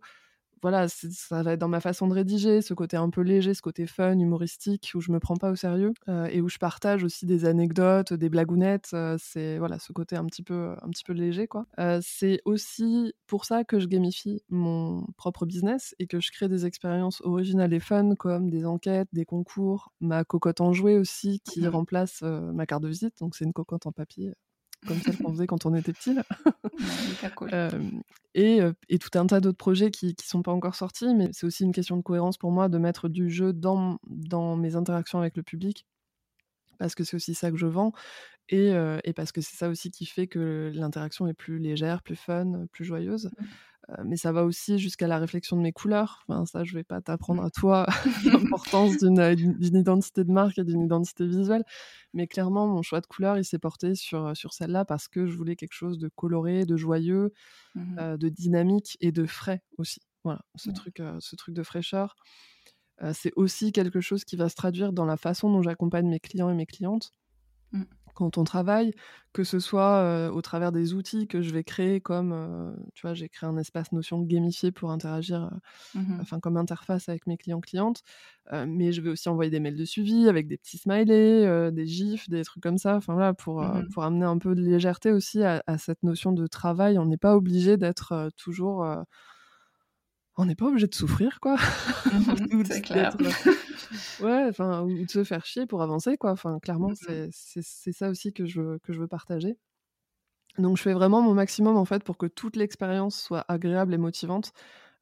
[0.64, 3.60] voilà, ça va être dans ma façon de rédiger, ce côté un peu léger, ce
[3.60, 7.04] côté fun, humoristique, où je me prends pas au sérieux euh, et où je partage
[7.04, 8.88] aussi des anecdotes, des blagounettes.
[8.94, 11.66] Euh, c'est voilà, ce côté un petit peu, un petit peu léger, quoi.
[11.78, 16.48] Euh, c'est aussi pour ça que je gamifie mon propre business et que je crée
[16.48, 21.40] des expériences originales et fun, comme des enquêtes, des concours, ma cocotte en jouet aussi,
[21.40, 23.18] qui mmh remplace ma carte de visite.
[23.20, 24.32] Donc c'est une cocotte en papier
[24.86, 26.14] comme celle qu'on faisait quand on était petit.
[28.34, 31.46] et, et, tout un tas d'autres projets qui ne sont pas encore sortis, mais c'est
[31.46, 35.20] aussi une question de cohérence pour moi de mettre du jeu dans, dans mes interactions
[35.20, 35.86] avec le public,
[36.78, 37.92] parce que c'est aussi ça que je vends,
[38.48, 38.72] et,
[39.04, 42.66] et parce que c'est ça aussi qui fait que l'interaction est plus légère, plus fun,
[42.72, 43.26] plus joyeuse.
[43.26, 43.44] Mmh.
[43.90, 46.24] Euh, mais ça va aussi jusqu'à la réflexion de mes couleurs.
[46.26, 47.46] Enfin, ça, je vais pas t'apprendre mmh.
[47.46, 47.86] à toi
[48.24, 51.64] l'importance d'une identité de marque et d'une identité visuelle.
[52.12, 55.36] Mais clairement, mon choix de couleur, il s'est porté sur, sur celle-là parce que je
[55.36, 57.32] voulais quelque chose de coloré, de joyeux,
[57.74, 60.00] mmh de dynamique et de frais aussi.
[60.22, 62.14] Voilà, ce, truc, ce truc de fraîcheur.
[63.12, 66.50] c'est aussi quelque chose qui va se traduire dans la façon dont j'accompagne mes clients
[66.50, 67.12] et mes clientes.
[68.14, 68.92] Quand on travaille,
[69.32, 73.28] que ce soit au travers des outils que je vais créer, comme, tu vois, j'ai
[73.28, 75.50] créé un espace notion gamifié pour interagir,
[75.94, 78.02] mmh enfin, comme interface avec mes clients-clientes,
[78.52, 82.28] mais je vais aussi envoyer des mails de suivi avec des petits smileys, des gifs,
[82.28, 85.42] des trucs comme ça, enfin voilà, pour, mmh pour amener un peu de légèreté aussi
[85.42, 86.98] à, à cette notion de travail.
[86.98, 88.84] On n'est pas obligé d'être toujours
[90.36, 91.56] on n'est pas obligé de souffrir, quoi.
[92.10, 93.16] Mmh c'est clair.
[94.20, 96.32] Ouais, enfin, ou de se faire chier pour avancer, quoi.
[96.32, 99.56] Enfin, clairement, mmh c'est ça aussi que je, veux, que je veux partager.
[100.58, 103.98] Donc, je fais vraiment mon maximum, en fait, pour que toute l'expérience soit agréable et
[103.98, 104.52] motivante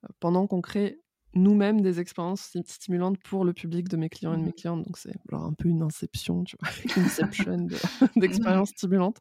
[0.04, 1.00] euh, pendant qu'on crée
[1.34, 4.84] nous-mêmes des expériences stimulantes pour le public de mes clients et de mes mmh clientes.
[4.84, 7.66] Donc, c'est genre un peu une inception, tu vois, une inception
[8.16, 9.18] d'expériences stimulantes.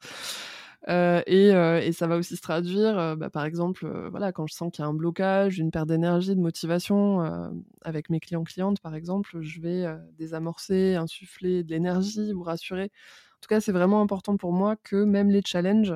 [0.90, 4.54] Euh, euh, et, ça va aussi se traduire, euh, bah, par exemple, voilà, quand je
[4.54, 7.22] sens qu'il y a un blocage, une perte d'énergie, de motivation
[7.82, 9.86] avec mes clients-clientes, par exemple, je vais
[10.18, 12.86] désamorcer, insuffler de l'énergie ou rassurer.
[12.86, 15.96] En tout cas, c'est vraiment important pour moi que même les challenges,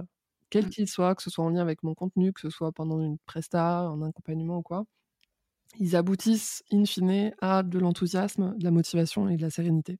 [0.49, 0.69] quels mmh.
[0.69, 3.17] qu'ils soient, que ce soit en lien avec mon contenu, que ce soit pendant une
[3.25, 4.85] presta, un accompagnement ou quoi,
[5.79, 9.99] ils aboutissent in fine à de l'enthousiasme, de la motivation et de la sérénité.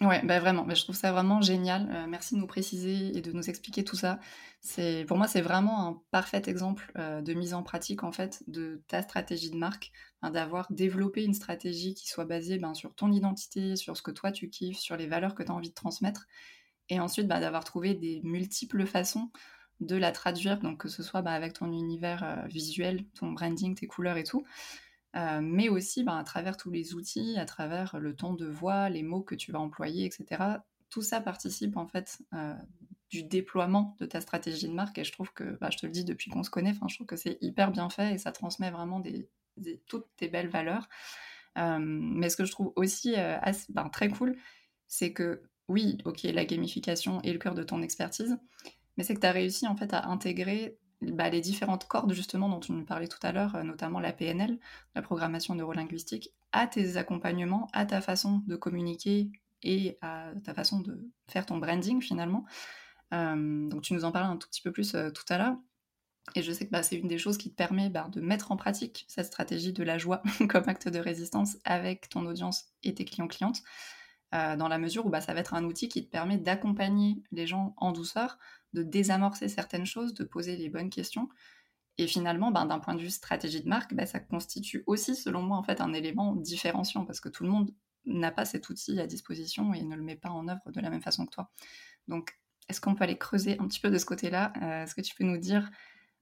[0.00, 1.88] Ouais, bah vraiment, bah, je trouve ça vraiment génial.
[1.92, 4.18] Euh, merci de nous préciser et de nous expliquer tout ça.
[4.60, 8.42] C'est, pour moi, c'est vraiment un parfait exemple euh, de mise en pratique en fait
[8.48, 9.92] de ta stratégie de marque,
[10.32, 14.32] d'avoir développé une stratégie qui soit basée ben, sur ton identité, sur ce que toi
[14.32, 16.26] tu kiffes, sur les valeurs que tu as envie de transmettre,
[16.88, 19.30] et ensuite bah, d'avoir trouvé des multiples façons
[19.80, 23.74] de la traduire, donc que ce soit bah, avec ton univers euh, visuel, ton branding,
[23.74, 24.44] tes couleurs et tout,
[25.16, 28.88] euh, mais aussi ben, à travers tous les outils, à travers le ton de voix,
[28.88, 30.42] les mots que tu vas employer, etc.
[30.90, 32.54] Tout ça participe en fait euh,
[33.10, 35.92] du déploiement de ta stratégie de marque et je trouve que, bah, je te le
[35.92, 38.70] dis depuis qu'on se connaît, je trouve que c'est hyper bien fait et ça transmet
[38.70, 39.02] vraiment
[39.86, 40.88] toutes tes belles valeurs.
[41.58, 43.14] Euh, mais ce que je trouve aussi
[43.68, 44.36] ben, très cool,
[44.88, 48.36] c'est que oui, ok, la gamification est le cœur de ton expertise,
[48.96, 50.76] mais c'est que tu as réussi en fait à intégrer
[51.12, 54.58] bah, les différentes cordes justement dont tu nous parlais tout à l'heure, notamment la PNL,
[54.94, 59.30] la programmation neurolinguistique, à tes accompagnements, à ta façon de communiquer
[59.62, 62.44] et à ta façon de faire ton branding finalement.
[63.10, 65.56] donc tu nous en parlais un tout petit peu plus tout à l'heure.
[66.34, 68.50] Et je sais que bah, c'est une des choses qui te permet bah, de mettre
[68.50, 72.94] en pratique cette stratégie de la joie comme acte de résistance avec ton audience et
[72.94, 73.62] tes clients-clientes,
[74.34, 77.46] euh, dans la mesure où ça va être un outil qui te permet d'accompagner les
[77.46, 78.38] gens en douceur,
[78.74, 81.28] de désamorcer certaines choses, de poser les bonnes questions.
[81.96, 85.62] Et finalement, d'un point de vue stratégie de marque, ça constitue aussi, selon moi, en
[85.62, 87.70] fait, un élément différenciant parce que tout le monde
[88.04, 90.90] n'a pas cet outil à disposition et ne le met pas en œuvre de la
[90.90, 91.50] même façon que toi.
[92.08, 92.36] Donc,
[92.68, 94.52] est-ce qu'on peut aller creuser un petit peu de ce côté-là?
[94.60, 95.70] Euh, Est-ce que tu peux nous dire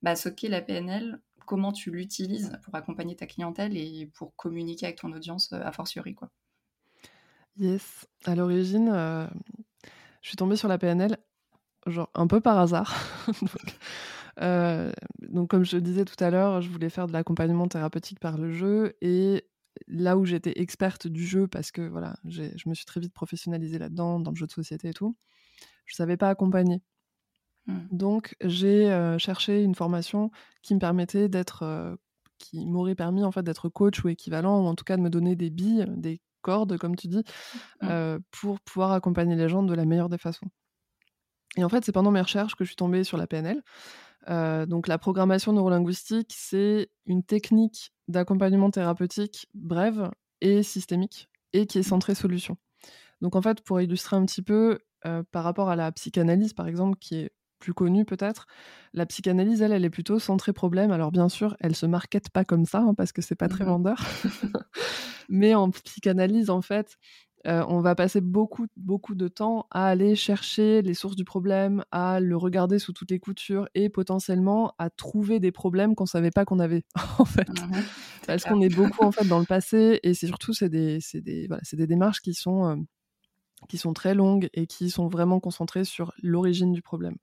[0.03, 4.87] bah, ce qu'est la PNL, comment tu l'utilises pour accompagner ta clientèle et pour communiquer
[4.87, 6.15] avec ton audience euh, a fortiori.
[6.15, 6.31] Quoi?
[7.57, 9.27] Yes, à l'origine, euh,
[10.21, 11.17] je suis tombée sur la PNL
[11.87, 12.95] genre un peu par hasard.
[14.41, 14.93] Euh,
[15.29, 18.51] donc, comme je disais tout à l'heure, je voulais faire de l'accompagnement thérapeutique par le
[18.51, 19.47] jeu et
[19.89, 23.79] là où j'étais experte du jeu parce que voilà, je me suis très vite professionnalisée
[23.79, 25.17] là-dedans, dans le jeu de société et tout,
[25.85, 26.83] je savais pas accompagner.
[27.67, 27.79] Mmh.
[27.91, 30.31] Donc, j'ai cherché une formation
[30.63, 31.99] qui me permettait d'être,
[32.39, 35.11] qui m'aurait permis en fait d'être coach ou équivalent, ou en tout cas de me
[35.11, 37.23] donner des billes, des cordes, comme tu dis,
[37.83, 38.17] mmh.
[38.31, 40.49] pour pouvoir accompagner les gens de la meilleure des façons.
[41.57, 43.63] Et en fait, c'est pendant mes recherches que je suis tombée sur la PNL.
[44.69, 50.11] donc, la programmation neurolinguistique, c'est une technique d'accompagnement thérapeutique brève
[50.41, 51.85] et systémique, et qui est mmh.
[51.85, 52.57] centrée solution.
[53.21, 54.79] Donc, en fait, pour illustrer un petit peu,
[55.31, 58.47] par rapport à la psychanalyse, par exemple, qui est plus connue peut-être.
[58.93, 60.91] La psychanalyse, elle, elle est plutôt centrée problème.
[60.91, 63.65] Alors bien sûr, elle se markete pas comme ça hein, parce que c'est pas très
[63.65, 64.05] mmh vendeur.
[65.29, 66.99] Mais en psychanalyse, en fait,
[67.47, 71.85] euh, on va passer beaucoup, beaucoup de temps à aller chercher les sources du problème,
[71.91, 76.31] à le regarder sous toutes les coutures et potentiellement à trouver des problèmes qu'on savait
[76.31, 76.85] pas qu'on avait
[77.19, 77.83] en fait, mmh
[78.25, 81.49] parce qu'on est beaucoup en fait dans le passé et c'est surtout c'est des, des,
[81.49, 82.77] voilà, des démarches qui sont euh,
[83.69, 87.17] qui sont très longues et qui sont vraiment concentrées sur l'origine du problème.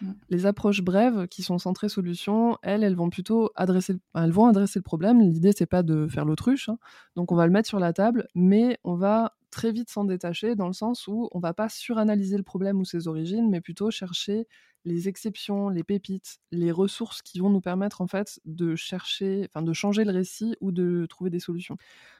[0.00, 0.12] Mm.
[0.28, 4.78] Les approches brèves qui sont centrées solution, elles, elles vont plutôt adresser, elles vont adresser
[4.78, 5.20] le problème.
[5.20, 6.78] L'idée c'est pas de faire l'autruche, hein.
[7.16, 10.56] donc on va le mettre sur la table, mais on va très vite s'en détacher
[10.56, 13.90] dans le sens où on va pas suranalyser le problème ou ses origines, mais plutôt
[13.92, 14.48] chercher
[14.84, 19.62] les exceptions, les pépites, les ressources qui vont nous permettre en fait de chercher, enfin
[19.62, 21.76] de changer le récit ou de trouver des solutions.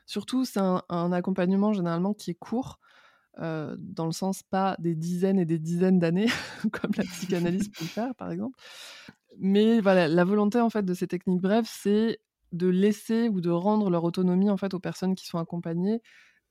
[0.06, 2.78] Surtout, c'est un accompagnement généralement qui est court
[3.38, 6.26] euh, dans le sens pas des dizaines et des dizaines d'années,
[6.72, 8.58] comme la psychanalyse peut le faire, par exemple.
[9.38, 12.20] Mais voilà, la volonté en fait de ces techniques brèves, c'est
[12.52, 16.02] de laisser ou de rendre leur autonomie en fait aux personnes qui sont accompagnées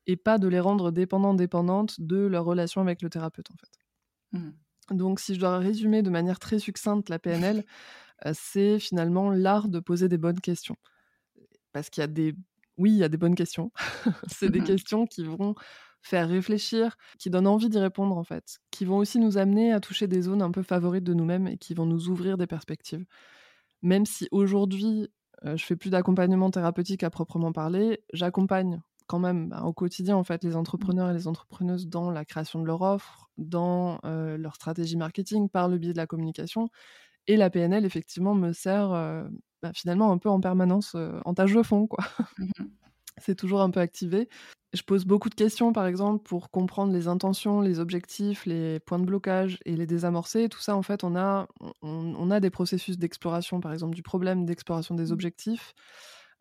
[0.07, 4.39] et pas de les rendre dépendantes dépendantes de leur relation avec le thérapeute en fait.
[4.39, 4.51] Mmh.
[4.95, 7.63] Donc si je dois résumer de manière très succincte la PNL,
[8.25, 10.77] euh, c'est finalement l'art de poser des bonnes questions.
[11.71, 12.35] Parce qu'il y a des
[12.77, 13.71] oui, il y a des bonnes questions.
[14.27, 15.55] c'est des mmh questions qui vont
[16.01, 19.79] faire réfléchir, qui donnent envie d'y répondre en fait, qui vont aussi nous amener à
[19.79, 23.05] toucher des zones un peu favorites de nous-mêmes et qui vont nous ouvrir des perspectives.
[23.83, 25.09] Même si aujourd'hui,
[25.45, 28.81] euh, je fais plus d'accompagnement thérapeutique à proprement parler, j'accompagne
[29.11, 32.61] quand même bah, au quotidien en fait les entrepreneurs et les entrepreneuses dans la création
[32.61, 36.69] de leur offre, dans euh, leur stratégie marketing par le biais de la communication.
[37.27, 39.27] Et la PNL effectivement me sert euh,
[39.61, 40.95] bah, finalement un peu en permanence
[41.25, 42.05] en tâche de fond quoi.
[42.37, 42.47] Mmh
[43.17, 44.29] c'est toujours un peu activé.
[44.73, 48.99] Je pose beaucoup de questions, par exemple, pour comprendre les intentions, les objectifs, les points
[48.99, 50.47] de blocage et les désamorcer.
[50.47, 51.47] Tout ça, en fait, on a,
[51.81, 55.11] on, a des processus d'exploration, par exemple, du problème, d'exploration des mmh.
[55.11, 55.73] objectifs.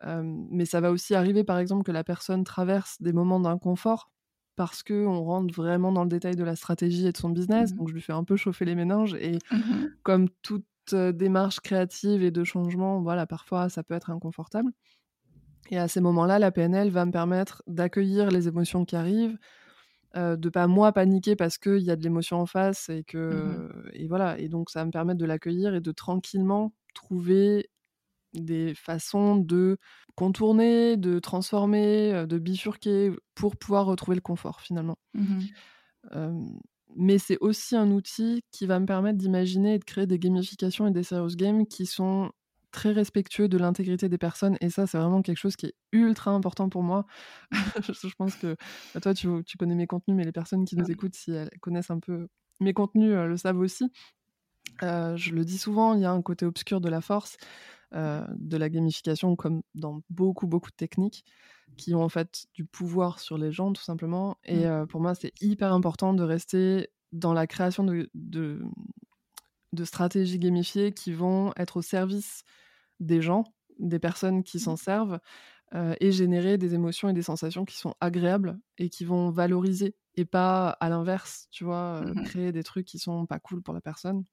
[0.05, 4.11] Mais ça va aussi arriver, par exemple, que la personne traverse des moments d'inconfort
[4.57, 7.73] parce qu'on rentre vraiment dans le détail de la stratégie et de son business.
[7.73, 9.15] Mmh Donc, je lui fais un peu chauffer les méninges.
[9.15, 14.73] Et mmh comme toute démarche créative et de changement, voilà, parfois, ça peut être inconfortable.
[15.71, 19.39] Et à ces moments-là, la PNL va me permettre d'accueillir les émotions qui arrivent,
[20.17, 23.19] euh, de pas moi paniquer parce qu'il y a de l'émotion en face et que
[23.19, 24.39] mmh et voilà.
[24.39, 27.71] Et donc ça va me permettre de l'accueillir et de tranquillement trouver
[28.35, 29.79] des façons de
[30.15, 34.99] contourner, de transformer, de bifurquer pour pouvoir retrouver le confort finalement.
[35.15, 35.41] Mmh
[36.97, 40.87] mais c'est aussi un outil qui va me permettre d'imaginer et de créer des gamifications
[40.87, 42.33] et des serious games qui sont
[42.73, 44.57] très respectueux de l'intégrité des personnes.
[44.61, 47.07] Et ça, c'est vraiment quelque chose qui est ultra important pour moi.
[47.83, 48.57] je pense que
[48.95, 51.51] bah, toi, tu, tu, connais mes contenus, mais les personnes qui nous écoutent, si elles
[51.61, 52.29] connaissent un peu
[52.61, 53.91] mes contenus, euh, le savent aussi.
[54.83, 57.37] Euh, je le dis souvent, il y a un côté obscur de la force,
[57.95, 61.25] euh, de la gamification, comme dans beaucoup, beaucoup de techniques
[61.77, 64.37] qui ont en fait du pouvoir sur les gens, tout simplement.
[64.45, 64.87] Et mmh.
[64.89, 71.13] pour moi, c'est hyper important de rester dans la création de, de stratégies gamifiées qui
[71.13, 72.43] vont être au service
[72.99, 73.45] des gens,
[73.79, 74.79] des personnes qui s'en mmh.
[74.79, 75.19] servent,
[76.01, 80.25] et générer des émotions et des sensations qui sont agréables et qui vont valoriser et
[80.25, 83.81] pas à l'inverse, tu vois, mmh créer des trucs qui sont pas cool pour la
[83.81, 84.25] personne.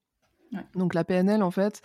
[0.75, 1.81] Donc la PNL, en fait,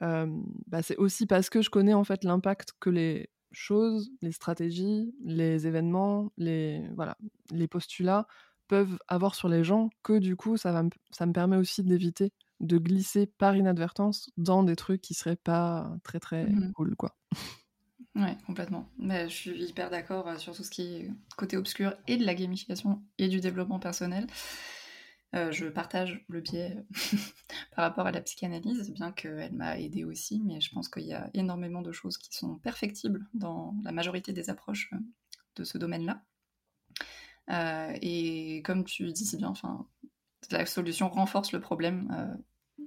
[0.00, 5.14] bah, c'est aussi parce que je connais en fait l'impact que les choses, les stratégies,
[5.24, 7.16] les événements, les, voilà,
[7.50, 8.26] les postulats
[8.68, 12.32] peuvent avoir sur les gens que du coup, ça, va ça me permet aussi d'éviter
[12.60, 17.16] de glisser par inadvertance dans des trucs qui seraient pas très très mmh cool, quoi.
[18.14, 18.88] Ouais, complètement.
[18.98, 22.24] Mais je suis hyper d'accord euh, sur tout ce qui est côté obscur et de
[22.24, 24.26] la gamification et du développement personnel.
[25.36, 26.76] Euh, je partage le biais
[27.76, 31.12] par rapport à la psychanalyse, bien qu'elle m'a aidé aussi, mais je pense qu'il y
[31.12, 34.98] a énormément de choses qui sont perfectibles dans la majorité des approches euh,
[35.56, 36.22] de ce domaine-là.
[38.02, 39.86] et comme tu dis si bien, enfin,
[40.50, 42.36] la solution renforce le problème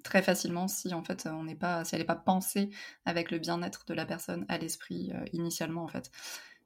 [0.03, 2.69] très facilement si en fait on n'est pas si elle n'est pas pensée
[3.05, 6.11] avec le bien-être de la personne à l'esprit euh, initialement en fait.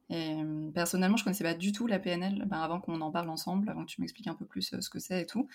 [0.10, 3.30] Et euh, personnellement, je connaissais pas du tout la PNL ben, avant qu'on en parle
[3.30, 5.48] ensemble, avant que tu m'expliques un peu plus euh, ce que c'est et tout.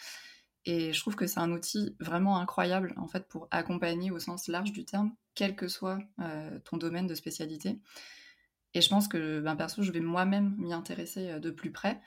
[0.64, 4.48] Et je trouve que c'est un outil vraiment incroyable en fait pour accompagner au sens
[4.48, 5.98] large du terme, quel que soit
[6.64, 7.78] ton domaine de spécialité.
[8.74, 12.02] Et je pense que ben, perso, je vais moi-même m'y intéresser de plus près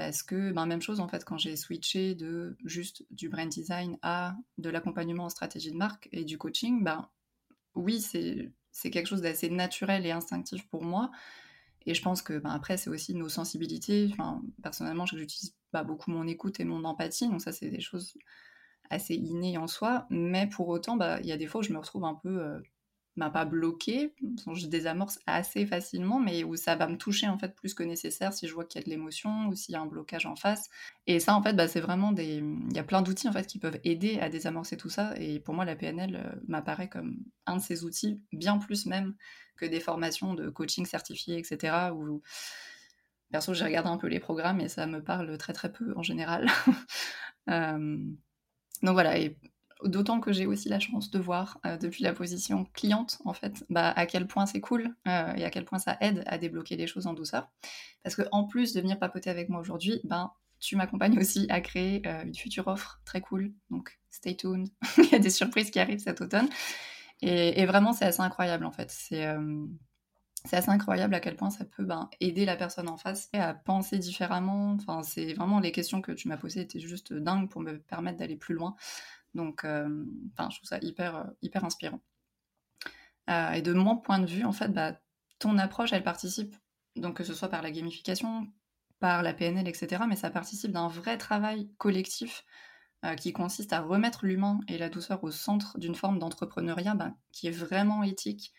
[0.00, 3.98] parce que ben, même chose en fait quand j'ai switché de juste du brand design
[4.00, 7.08] à de l'accompagnement en stratégie de marque et du coaching, ben
[7.74, 11.10] oui c'est c'est quelque chose d'assez naturel et instinctif pour moi.
[11.86, 14.08] Et je pense que ben, après c'est aussi nos sensibilités.
[14.12, 18.14] Enfin, personnellement j'utilise pas beaucoup mon écoute et mon empathie, donc ça c'est des choses
[18.90, 20.06] assez innées en soi.
[20.10, 22.40] Mais pour autant, bah, il y a des fois où je me retrouve un peu
[22.42, 22.60] euh,
[23.20, 24.14] m'a pas bloqué,
[24.54, 28.32] je désamorce assez facilement, mais où ça va me toucher en fait plus que nécessaire
[28.32, 30.36] si je vois qu'il y a de l'émotion ou s'il y a un blocage en
[30.36, 30.70] face.
[31.06, 33.46] Et ça en fait, bah, c'est vraiment des, il y a plein d'outils en fait
[33.46, 35.12] qui peuvent aider à désamorcer tout ça.
[35.18, 39.14] Et pour moi, la PNL euh, m'apparaît comme un de ces outils, bien plus même
[39.56, 41.90] que des formations de coaching certifié, etc.
[41.94, 42.22] Où
[43.30, 46.02] perso, j'ai regardé un peu les programmes et ça me parle très très peu en
[46.02, 46.46] général.
[47.48, 47.96] Euh,
[48.82, 49.36] donc voilà, et
[49.84, 53.64] D'autant que j'ai aussi la chance de voir euh, depuis la position cliente, en fait,
[53.70, 56.76] bah, à quel point c'est cool euh, et à quel point ça aide à débloquer
[56.76, 57.48] les choses en douceur.
[58.02, 61.60] Parce que en plus de venir papoter avec moi aujourd'hui, ben, tu m'accompagnes aussi à
[61.60, 63.52] créer euh, une future offre très cool.
[63.70, 64.68] Donc, stay tuned.
[64.98, 66.48] Il y a des surprises qui arrivent cet automne.
[67.22, 68.90] Et, vraiment, c'est assez incroyable, en fait.
[68.90, 73.52] C'est assez incroyable à quel point ça peut ben, aider la personne en face à
[73.52, 74.72] penser différemment.
[74.72, 78.16] Enfin, c'est vraiment les questions que tu m'as posées étaient juste dingues pour me permettre
[78.16, 78.74] d'aller plus loin.
[79.34, 79.88] Donc, euh,
[80.38, 82.00] je trouve ça hyper, euh, hyper inspirant.
[83.28, 85.00] Euh, et de mon point de vue, en fait, bah,
[85.38, 86.56] ton approche, elle participe,
[86.96, 88.48] donc que ce soit par la gamification,
[88.98, 92.44] par la PNL, etc., mais ça participe d'un vrai travail collectif
[93.16, 97.46] qui consiste à remettre l'humain et la douceur au centre d'une forme d'entrepreneuriat bah, qui
[97.46, 98.52] est vraiment éthique,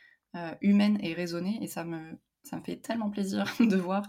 [0.62, 1.60] humaine et raisonnée.
[1.62, 4.04] Et ça me, ça fait tellement plaisir de voir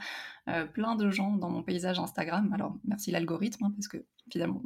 [0.72, 2.51] plein de gens dans mon paysage Instagram.
[2.55, 4.62] Alors, merci l'algorithme, hein, parce que finalement,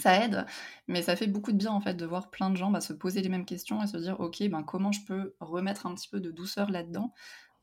[0.00, 0.46] ça aide,
[0.88, 2.92] mais ça fait beaucoup de bien en fait de voir plein de gens bah, se
[2.92, 6.08] poser les mêmes questions et se dire ok ben comment je peux remettre un petit
[6.08, 7.12] peu de douceur là-dedans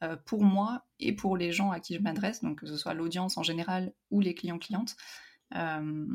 [0.04, 2.94] euh, pour moi et pour les gens à qui je m'adresse, donc que ce soit
[2.94, 4.96] l'audience en général ou les clients clientes.
[5.56, 6.06] Euh,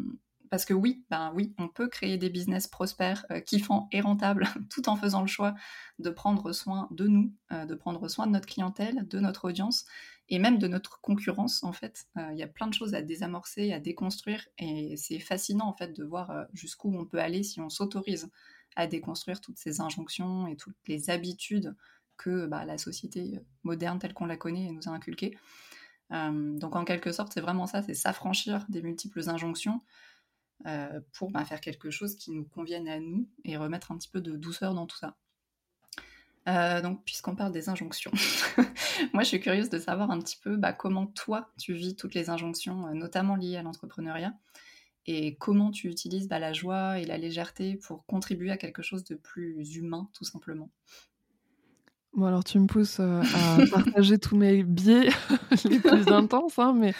[0.51, 4.47] parce que oui, ben oui, on peut créer des business prospères, euh, kiffants et rentables,
[4.71, 5.55] tout en faisant le choix
[5.99, 9.85] de prendre soin de nous, de prendre soin de notre clientèle, de notre audience,
[10.33, 12.07] et même de notre concurrence en fait.
[12.17, 15.75] Euh, il y a plein de choses à désamorcer, à déconstruire et c'est fascinant en
[15.75, 18.31] fait de voir euh, jusqu'où on peut aller si on s'autorise
[18.75, 21.77] à déconstruire toutes ces injonctions et toutes les habitudes
[22.17, 25.37] que bah, la société moderne telle qu'on la connaît nous a inculquées.
[26.13, 29.83] Euh, donc en quelque sorte, c'est vraiment ça, c'est s'affranchir des multiples injonctions
[31.13, 34.21] pour bah, faire quelque chose qui nous convienne à nous et remettre un petit peu
[34.21, 35.17] de douceur dans tout ça.
[36.49, 38.11] Euh, donc, puisqu'on parle des injonctions,
[39.13, 42.15] moi je suis curieuse de savoir un petit peu bah, comment toi tu vis toutes
[42.15, 44.35] les injonctions, euh, notamment liées à l'entrepreneuriat,
[45.07, 49.05] et comment tu utilises bah, la joie et la légèreté pour contribuer à quelque chose
[49.05, 50.69] de plus humain, tout simplement.
[52.15, 55.11] Bon, alors tu me pousses euh, à partager tous mes biais
[55.65, 56.93] les plus intenses, hein, mais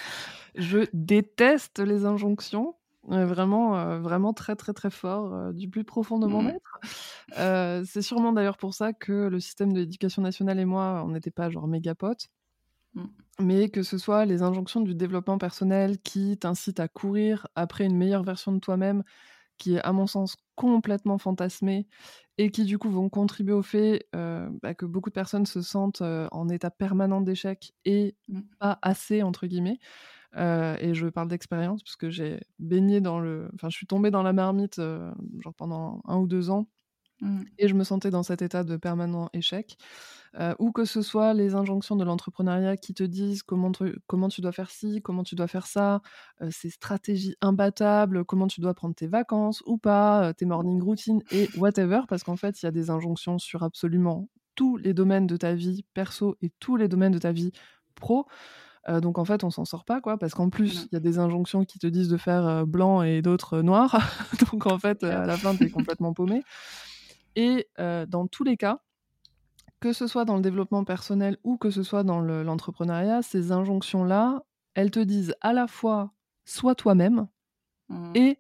[0.55, 2.77] je déteste les injonctions
[3.09, 6.53] vraiment, vraiment très, très, très fort, du plus profond de mon mmh.
[7.37, 7.85] être.
[7.87, 11.31] c'est sûrement d'ailleurs pour ça que le système de l'éducation nationale et moi, on n'était
[11.31, 12.29] pas genre méga potes.
[12.95, 13.05] Mmh.
[13.41, 17.97] Mais que ce soit les injonctions du développement personnel qui t'incitent à courir après une
[17.97, 19.03] meilleure version de toi-même,
[19.59, 21.87] qui est à mon sens complètement fantasmée
[22.39, 26.03] et qui du coup vont contribuer au fait bah, que beaucoup de personnes se sentent
[26.03, 28.41] en état permanent d'échec et mmh.
[28.59, 29.79] pas assez entre guillemets.
[30.37, 33.51] Et je parle d'expérience parce que j'ai baigné dans le.
[33.55, 36.67] Enfin, je suis tombée dans la marmite genre pendant un ou deux ans
[37.23, 37.43] Mmh.
[37.59, 39.77] Et je me sentais dans cet état de permanent échec.
[40.41, 43.71] Euh, ou que ce soit les injonctions de l'entrepreneuriat qui te disent comment,
[44.07, 46.01] comment tu dois faire ci, comment tu dois faire ça,
[46.41, 50.83] euh, ces stratégies imbattables, comment tu dois prendre tes vacances ou pas, euh, tes morning
[50.83, 54.95] routines et whatever, parce qu'en fait, il y a des injonctions sur absolument tous les
[54.95, 57.53] domaines de ta vie perso et tous les domaines de ta vie
[57.95, 58.27] pro.
[58.89, 61.19] Donc en fait, on s'en sort pas, quoi, parce qu'en plus, il y a des
[61.19, 64.01] injonctions qui te disent de faire blanc et d'autres noir.
[64.53, 66.43] donc en fait, à la fin, tu es complètement paumé.
[67.37, 68.81] Et dans tous les cas,
[69.83, 74.43] que ce soit dans le développement personnel ou que ce soit dans l'entrepreneuriat, ces injonctions-là,
[74.75, 76.13] elles te disent à la fois
[76.45, 77.27] sois toi-même
[77.89, 78.13] mmh.
[78.15, 78.39] et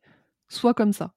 [0.48, 1.14] sois comme ça.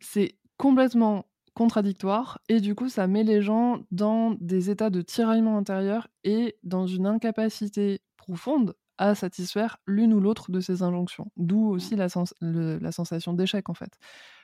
[0.00, 5.58] C'est complètement contradictoire et du coup ça met les gens dans des états de tiraillement
[5.58, 11.30] intérieur et dans une incapacité profonde à satisfaire l'une ou l'autre de ces injonctions.
[11.36, 12.06] D'où aussi la,
[12.40, 13.98] la sensation d'échec en fait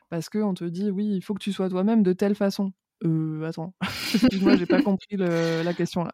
[0.08, 2.72] parce qu'on te dit oui, il faut que tu sois toi-même de telle façon.
[3.04, 3.74] Euh, attends,
[4.42, 6.12] moi j'ai pas compris la question là.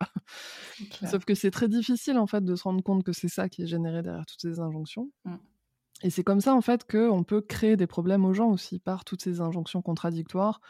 [1.09, 3.63] Sauf que c'est très difficile en fait de se rendre compte que c'est ça qui
[3.63, 5.11] est généré derrière toutes ces injonctions.
[5.25, 5.37] Mmh.
[6.03, 9.05] Et c'est comme ça en fait qu'on peut créer des problèmes aux gens aussi par
[9.05, 10.61] toutes ces injonctions contradictoires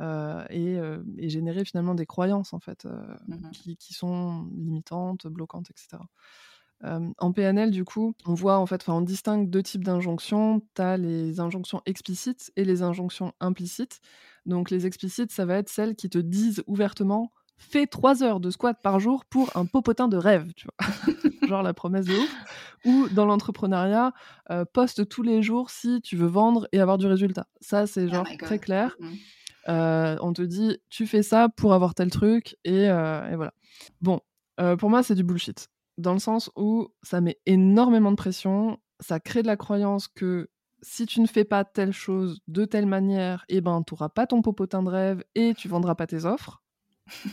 [0.00, 2.86] euh, euh, et, générer finalement des croyances en fait
[3.28, 6.02] mmh qui, qui, sont limitantes, bloquantes, etc
[6.84, 10.60] en PNL, du coup, on voit en fait, on distingue deux types d'injonctions.
[10.74, 14.00] Tu as les injonctions explicites et les injonctions implicites.
[14.44, 18.50] Donc, les explicites, ça va être celles qui te disent ouvertement fais trois heures de
[18.50, 21.16] squat par jour pour un popotin de rêve, tu vois.
[21.48, 22.36] Genre la promesse de ouf.
[22.84, 24.12] Ou dans l'entrepreneuriat,
[24.74, 27.46] poste tous les jours si tu veux vendre et avoir du résultat.
[27.62, 28.94] Ça, c'est oh genre très clair.
[29.00, 29.08] Mmh.
[29.66, 33.52] On te dit, tu fais ça pour avoir tel truc, et, et voilà.
[34.00, 34.20] Bon,
[34.78, 39.20] pour moi, c'est du bullshit dans le sens où ça met énormément de pression, ça
[39.20, 40.48] crée de la croyance que
[40.82, 44.26] si tu ne fais pas telle chose de telle manière, eh ben, tu n'auras pas
[44.26, 46.62] ton popotin de rêve et tu vendras pas tes offres.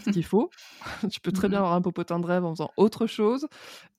[0.05, 0.49] Ce qu'il faut.
[1.11, 3.47] tu peux très bien avoir un popotin de rêve en faisant autre chose.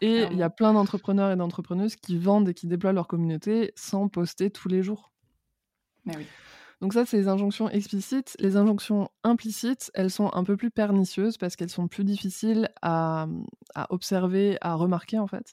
[0.00, 3.72] Et il y a plein d'entrepreneurs et d'entrepreneuses qui vendent et qui déploient leur communauté
[3.74, 5.12] sans poster tous les jours.
[6.04, 6.26] Mais oui.
[6.80, 8.36] Donc ça, c'est les injonctions explicites.
[8.40, 13.26] Les injonctions implicites, elles sont un peu plus pernicieuses parce qu'elles sont plus difficiles à,
[13.90, 15.52] observer, à remarquer en fait.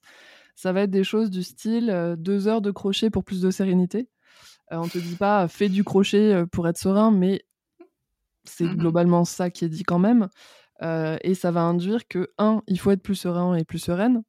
[0.56, 3.52] Ça va être des choses du style euh, deux heures de crochet pour plus de
[3.52, 4.10] sérénité.
[4.72, 7.44] Euh, on te dit pas fais du crochet euh, pour être serein, mais
[8.44, 10.28] c'est mmh globalement ça qui est dit quand même.
[10.82, 14.24] et ça va induire que, un, il faut être plus serein et plus sereine.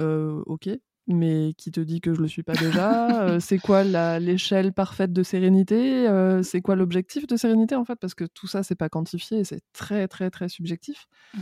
[0.00, 0.70] ok,
[1.06, 3.84] mais qui te dit que je le suis pas déjà euh, C'est quoi
[4.18, 7.96] l'échelle parfaite de sérénité euh, C'est quoi l'objectif de sérénité en fait?
[7.96, 11.06] Parce que tout ça c'est pas quantifié et c'est très très très subjectif.
[11.34, 11.40] Mmh.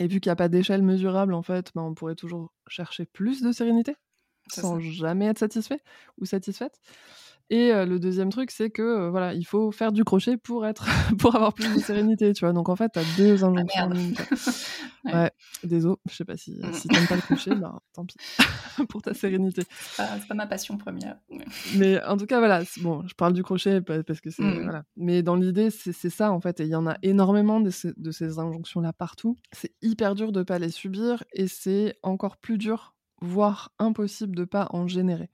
[0.00, 3.04] Et vu qu'il n'y a pas d'échelle mesurable en fait, ben, on pourrait toujours chercher
[3.04, 3.96] plus de sérénité
[4.50, 5.80] sans jamais être satisfait
[6.18, 6.80] ou satisfaite.
[7.50, 10.86] Et le deuxième truc, c'est que voilà, il faut faire du crochet pour être,
[11.18, 12.52] pour avoir plus de sérénité, tu vois.
[12.52, 13.90] Donc en fait, tu as deux ah, injonctions.
[15.04, 15.12] ouais.
[15.12, 15.30] ouais.
[15.64, 16.72] désolé, je sais pas si, mmh.
[16.74, 18.16] si t'aimes pas le crochet, bah, tant pis
[18.88, 19.62] pour ta sérénité.
[19.96, 21.16] C'est pas, ma passion première.
[21.76, 24.62] Mais en tout cas, voilà, bon, je parle du crochet parce que c'est mmh.
[24.62, 24.84] voilà.
[24.96, 27.92] Mais dans l'idée, c'est ça en fait, et il y en a énormément de ces,
[27.96, 29.36] de ces injonctions-là partout.
[29.52, 34.44] C'est hyper dur de pas les subir, et c'est encore plus dur, voire impossible de
[34.44, 35.30] pas en générer.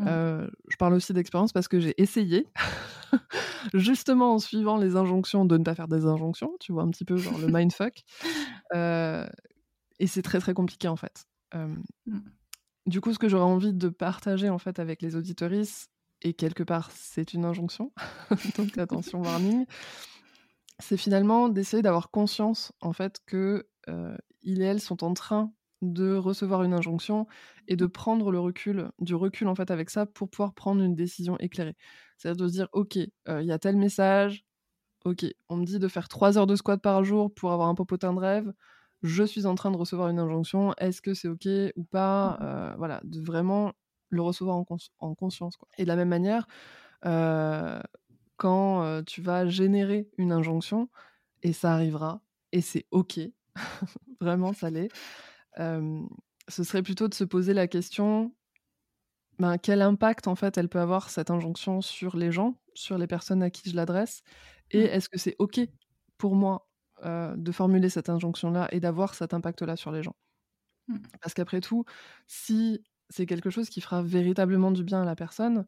[0.00, 0.06] Mmh.
[0.08, 2.46] Euh, je parle aussi d'expérience parce que j'ai essayé,
[3.74, 7.04] justement en suivant les injonctions de ne pas faire des injonctions, tu vois un petit
[7.04, 8.02] peu genre le mindfuck.
[8.74, 9.26] Euh,
[9.98, 11.26] et c'est très très compliqué en fait.
[11.54, 12.20] Mmh.
[12.86, 15.90] Du coup, ce que j'aurais envie de partager en fait avec les auditoristes,
[16.22, 17.92] et quelque part c'est une injonction,
[18.56, 19.66] donc attention warning,
[20.78, 25.52] c'est finalement d'essayer d'avoir conscience en fait que euh, ils et elles sont en train
[25.82, 27.26] de recevoir une injonction
[27.68, 30.94] et de prendre le recul, du recul en fait avec ça pour pouvoir prendre une
[30.94, 31.76] décision éclairée.
[32.18, 34.44] C'est-à-dire de se dire, ok, euh, il y a tel message,
[35.04, 37.74] ok, on me dit de faire trois heures de squat par jour pour avoir un
[37.74, 38.52] popotin de rêve,
[39.02, 42.42] je suis en train de recevoir une injonction, est-ce que c'est ok ou pas mmh
[42.42, 43.72] euh, Voilà, de vraiment
[44.10, 45.56] le recevoir en, conscience.
[45.56, 45.68] Quoi.
[45.78, 46.46] Et de la même manière,
[47.06, 47.80] euh,
[48.36, 50.88] quand tu vas générer une injonction,
[51.42, 52.20] et ça arrivera,
[52.52, 53.20] et c'est ok,
[54.20, 54.90] vraiment ça l'est,
[55.56, 58.34] ce serait plutôt de se poser la question
[59.38, 63.06] ben, quel impact en fait elle peut avoir cette injonction sur les gens, sur les
[63.06, 64.22] personnes à qui je l'adresse,
[64.70, 64.86] et mmh.
[64.86, 65.60] est-ce que c'est ok
[66.18, 66.66] pour moi
[67.02, 70.14] de formuler cette injonction-là et d'avoir cet impact-là sur les gens?
[70.88, 70.98] Mmh.
[71.22, 71.86] Parce qu'après tout,
[72.26, 75.66] si c'est quelque chose qui fera véritablement du bien à la personne,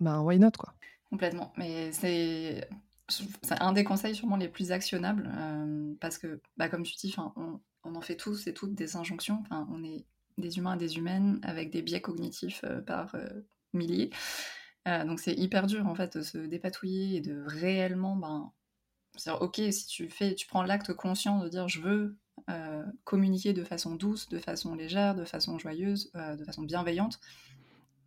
[0.00, 0.72] ben why not quoi?
[1.10, 2.66] Complètement, mais c'est
[3.08, 5.30] c'est un des conseils sûrement les plus actionnables
[6.00, 9.42] parce que, bah, comme tu dis, on, on en fait tous et toutes des injonctions.
[9.50, 10.04] On est
[10.38, 13.16] des humains et des humaines avec des biais cognitifs par
[13.72, 14.10] milliers.
[14.86, 18.52] donc c'est hyper dur en fait de se dépatouiller et de réellement ben,
[19.16, 22.18] dire ok si tu fais tu prends l'acte conscient de dire je veux
[23.04, 27.18] communiquer de façon douce, de façon légère, de façon joyeuse, de façon bienveillante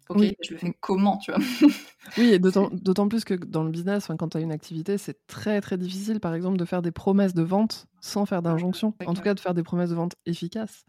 [0.10, 0.36] ok, oui.
[0.43, 1.41] je le fais comment, tu vois?
[2.18, 5.62] Oui, et d'autant plus que dans le business, quand tu as une activité, c'est très
[5.62, 8.95] très difficile, par exemple, de faire des promesses de vente sans faire d'injonction.
[9.05, 10.86] En tout cas, de faire des promesses de vente efficaces.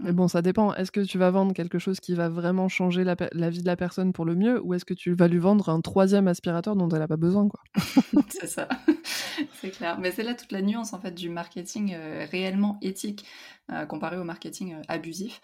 [0.00, 0.16] Mais mmh.
[0.16, 0.74] bon, ça dépend.
[0.74, 3.14] Est-ce que tu vas vendre quelque chose qui va vraiment changer la,
[3.50, 5.80] vie de la personne pour le mieux ou est-ce que tu vas lui vendre un
[5.80, 7.60] troisième aspirateur dont elle n'a pas besoin quoi?
[8.28, 8.68] C'est ça,
[9.60, 9.98] c'est clair.
[10.00, 13.24] Mais c'est là toute la nuance en fait du marketing euh, réellement éthique
[13.70, 15.40] euh, comparé au marketing euh, abusif.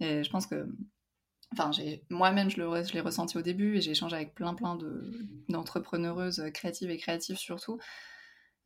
[0.00, 0.66] Et je pense que
[1.52, 1.70] Enfin,
[2.10, 4.78] moi-même, je l'ai ressenti au début et j'ai échangé avec plein, plein
[5.48, 7.78] d'entrepreneureuses créatives et créatives surtout.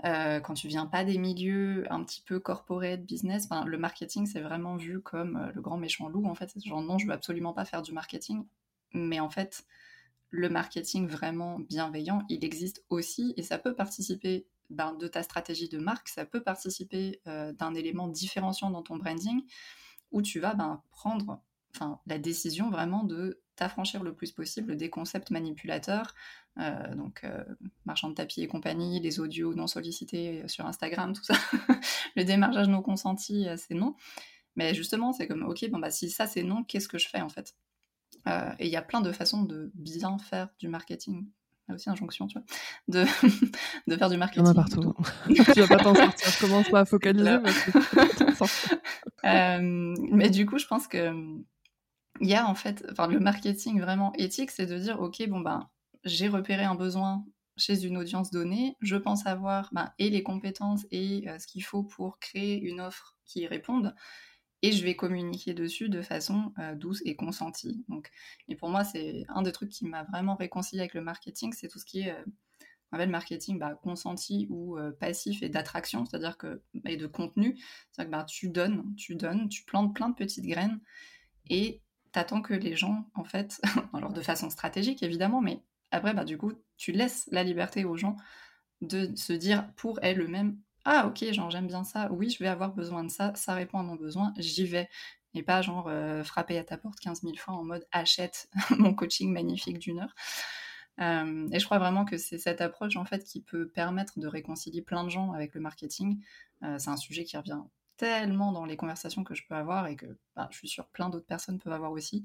[0.04, 4.26] Euh, quand tu viens pas des milieux un petit peu corporate, business, ben, le marketing,
[4.26, 6.26] c'est vraiment vu comme euh, le grand méchant loup.
[6.26, 8.44] En fait, c'est genre non, je veux absolument pas faire du marketing.
[8.92, 9.64] Mais en fait,
[10.30, 15.68] le marketing vraiment bienveillant, il existe aussi et ça peut participer ben, de ta stratégie
[15.68, 19.42] de marque, ça peut participer euh, d'un élément différenciant dans ton branding
[20.12, 21.40] où tu vas ben, prendre
[22.06, 26.14] la décision vraiment de t'affranchir le plus possible des concepts manipulateurs,
[26.58, 27.44] euh, donc euh,
[27.84, 31.34] marchand de tapis et compagnie, les audios non sollicités sur Instagram, tout ça,
[32.16, 33.94] le démarchage non consenti, euh, c'est non.
[34.54, 37.20] Mais justement, c'est comme, ok, bon, bah, si ça c'est non, qu'est-ce que je fais
[37.20, 37.54] en fait?
[38.58, 41.28] Et il y a plein de façons de bien faire du marketing.
[41.68, 42.46] Il y a aussi injonction, tu vois,
[42.88, 43.04] de,
[43.86, 44.42] de faire du marketing.
[44.42, 44.94] Il y en a partout.
[45.54, 46.38] tu vas pas t'en sortir.
[46.40, 47.38] Commence pas à focaliser.
[49.22, 51.12] mais du coup, je pense que
[52.20, 55.40] il y a en fait, enfin, le marketing vraiment éthique, c'est de dire, ok, bon
[55.40, 55.68] ben,
[56.04, 57.24] j'ai repéré un besoin
[57.56, 61.64] chez une audience donnée, je pense avoir ben, et les compétences et euh, ce qu'il
[61.64, 63.94] faut pour créer une offre qui y réponde,
[64.62, 67.84] et je vais communiquer dessus de façon euh, douce et consentie.
[67.88, 68.10] Donc,
[68.48, 71.68] et pour moi, c'est un des trucs qui m'a vraiment réconcilié avec le marketing, c'est
[71.68, 72.24] tout ce qui est euh,
[72.92, 77.58] le marketing bah, consenti ou passif et d'attraction, c'est-à-dire que et de contenu,
[77.90, 80.80] c'est-à-dire que bah, tu donnes, tu donnes, tu plantes plein de petites graines
[81.50, 81.82] et
[82.16, 83.60] t'attends que les gens, en fait,
[83.92, 85.60] alors de façon stratégique évidemment, mais
[85.90, 88.16] après, bah, du coup, tu laisses la liberté aux gens
[88.80, 92.72] de se dire pour elles-mêmes Ah, ok, genre j'aime bien ça, oui, je vais avoir
[92.72, 94.88] besoin de ça, ça répond à mon besoin, j'y vais.
[95.34, 98.48] Et pas genre euh, frapper à ta porte 15 000 fois en mode achète
[98.78, 100.14] mon coaching magnifique d'une heure.
[101.02, 104.26] Euh, et je crois vraiment que c'est cette approche en fait qui peut permettre de
[104.26, 106.18] réconcilier plein de gens avec le marketing.
[106.62, 107.60] Euh, c'est un sujet qui revient
[107.96, 111.08] tellement dans les conversations que je peux avoir et que bah, je suis sûre plein
[111.08, 112.24] d'autres personnes peuvent avoir aussi.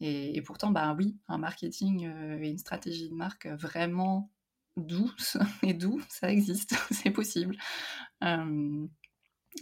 [0.00, 4.32] Et, pourtant, bah oui, un marketing euh, et une stratégie de marque vraiment
[4.76, 7.56] douce et doux, ça existe, c'est possible.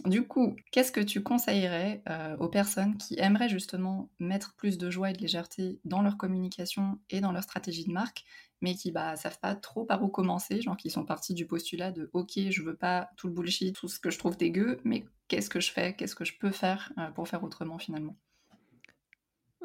[0.05, 4.89] Du coup, qu'est-ce que tu conseillerais euh, aux personnes qui aimeraient justement mettre plus de
[4.89, 8.23] joie et de légèreté dans leur communication et dans leur stratégie de marque,
[8.61, 11.91] mais qui bah savent pas trop par où commencer, genre qui sont partis du postulat
[11.91, 15.03] de ok, je veux pas tout le bullshit, tout ce que je trouve dégueu, mais
[15.27, 18.15] qu'est-ce que je fais, qu'est-ce que je peux faire euh, pour faire autrement finalement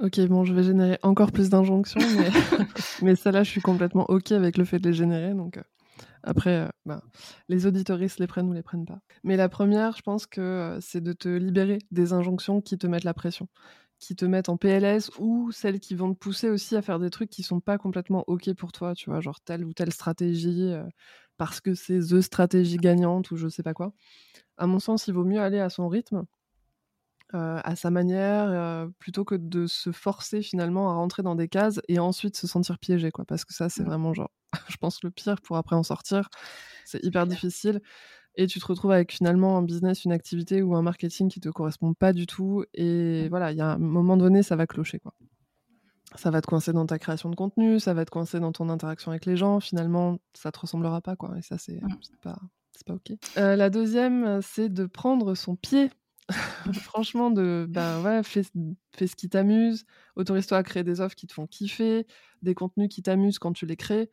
[0.00, 2.30] Ok, bon, je vais générer encore plus d'injonctions, mais,
[3.02, 5.58] mais ça là, je suis complètement ok avec le fait de les générer, donc.
[6.26, 7.02] Après, bah,
[7.48, 8.98] les auditoristes les prennent ou les prennent pas.
[9.22, 12.86] Mais la première, je pense que euh, c'est de te libérer des injonctions qui te
[12.88, 13.48] mettent la pression,
[14.00, 17.10] qui te mettent en PLS ou celles qui vont te pousser aussi à faire des
[17.10, 20.72] trucs qui sont pas complètement OK pour toi, tu vois, genre telle ou telle stratégie
[20.72, 20.84] euh,
[21.36, 23.92] parce que c'est the stratégie gagnante ou je sais pas quoi.
[24.58, 26.24] À mon sens, il vaut mieux aller à son rythme
[27.34, 31.48] euh, à sa manière, euh, plutôt que de se forcer finalement à rentrer dans des
[31.48, 33.24] cases et ensuite se sentir piégé, quoi.
[33.24, 33.86] Parce que ça, c'est mmh.
[33.86, 34.30] vraiment genre,
[34.68, 36.28] je pense le pire pour après en sortir.
[36.84, 37.80] C'est hyper difficile.
[38.36, 41.48] Et tu te retrouves avec finalement un business, une activité ou un marketing qui te
[41.48, 42.64] correspond pas du tout.
[42.74, 43.28] Et mmh.
[43.28, 45.12] voilà, il y a un moment donné, ça va clocher, quoi.
[46.14, 48.68] Ça va te coincer dans ta création de contenu, ça va te coincer dans ton
[48.68, 49.58] interaction avec les gens.
[49.58, 51.36] Finalement, ça te ressemblera pas, quoi.
[51.36, 51.98] Et ça, c'est mmh.
[52.22, 52.38] pas,
[52.86, 53.12] pas ok.
[53.36, 55.90] Euh, la deuxième, c'est de prendre son pied
[56.82, 59.84] Franchement, de, bah ouais, fais, ce qui t'amuse,
[60.16, 62.06] autorise-toi à créer des offres qui te font kiffer,
[62.42, 64.10] des contenus qui t'amusent quand tu les crées.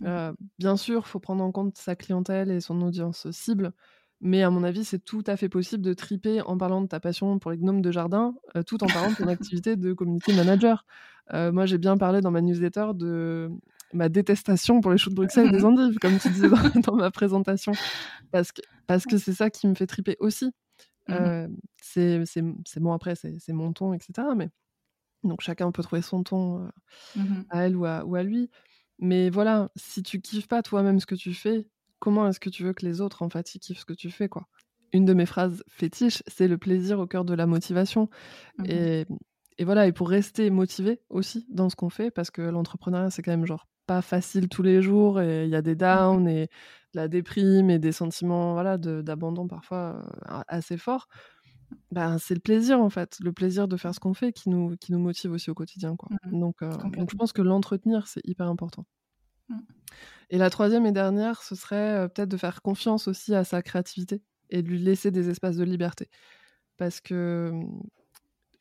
[0.00, 0.06] Mmh.
[0.06, 3.72] Euh, bien sûr, faut prendre en compte sa clientèle et son audience cible,
[4.20, 7.00] mais à mon avis, c'est tout à fait possible de triper en parlant de ta
[7.00, 10.34] passion pour les gnomes de jardin, euh, tout en parlant de ton activité de community
[10.34, 10.84] manager.
[11.32, 13.50] Euh, moi, j'ai bien parlé dans ma newsletter de
[13.92, 16.96] ma détestation pour les choux de Bruxelles et des endives, comme tu disais dans, dans
[16.96, 17.72] ma présentation,
[18.30, 20.52] parce que parce que c'est ça qui me fait triper aussi.
[21.10, 21.48] Mmh
[21.82, 24.34] c'est bon après, c'est mon ton, etc.
[24.36, 24.50] Mais
[25.24, 26.70] donc chacun peut trouver son ton
[27.16, 28.50] mmh à elle ou à, ou à, lui.
[28.98, 32.64] Mais voilà, si tu kiffes pas toi-même ce que tu fais, comment est-ce que tu
[32.64, 34.48] veux que les autres en fait ils kiffent ce que tu fais quoi?
[34.92, 38.08] Une de mes phrases fétiches, c'est le plaisir au cœur de la motivation.
[38.58, 39.06] Mmh et
[39.58, 43.20] et, voilà, et pour rester motivé aussi dans ce qu'on fait, parce que l'entrepreneuriat, c'est
[43.20, 46.48] quand même genre pas facile tous les jours, et il y a des downs, et
[46.94, 50.02] la déprime, et des sentiments voilà, d'abandon parfois
[50.48, 51.08] assez forts.
[51.92, 54.76] Ben, c'est le plaisir en fait, le plaisir de faire ce qu'on fait qui nous,
[54.76, 55.94] qui nous motive aussi au quotidien.
[55.96, 56.08] Quoi.
[56.24, 58.86] Mmh donc, donc je pense que l'entretenir, c'est hyper important.
[59.48, 59.58] Mmh.
[60.30, 64.22] Et la troisième et dernière, ce serait peut-être de faire confiance aussi à sa créativité
[64.50, 66.08] et de lui laisser des espaces de liberté.
[66.76, 67.52] Parce que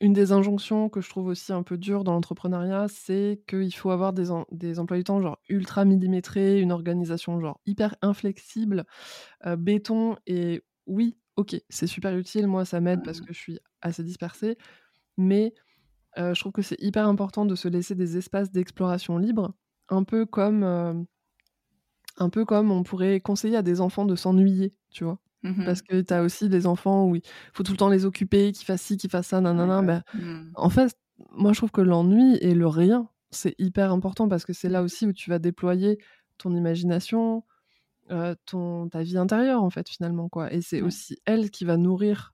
[0.01, 3.91] une des injonctions que je trouve aussi un peu dure dans l'entrepreneuriat, c'est qu'il faut
[3.91, 8.85] avoir des, des emplois du temps genre ultra millimétrés, une organisation genre hyper inflexible,
[9.57, 10.15] béton.
[10.25, 13.25] Et oui, ok, c'est super utile, moi ça m'aide parce mmh.
[13.25, 14.57] que je suis assez dispersée,
[15.17, 15.53] mais
[16.17, 19.53] je trouve que c'est hyper important de se laisser des espaces d'exploration libre,
[19.89, 20.63] un peu comme
[22.19, 25.19] un peu comme on pourrait conseiller à des enfants de s'ennuyer, tu vois?
[25.43, 27.21] Mmh parce que tu as aussi des enfants où il
[27.53, 29.81] faut tout le temps les occuper, qu'ils fassent ci, qu'ils fassent ça, nanana.
[29.81, 30.51] Ben, mmh.
[30.55, 30.97] En fait,
[31.31, 34.81] moi je trouve que l'ennui et le rien, c'est hyper important parce que c'est là
[34.81, 35.97] aussi où tu vas déployer
[36.37, 37.43] ton imagination,
[38.45, 40.29] ton, ta vie intérieure, en fait, finalement.
[40.29, 40.51] quoi.
[40.53, 42.33] Et c'est aussi elle qui va nourrir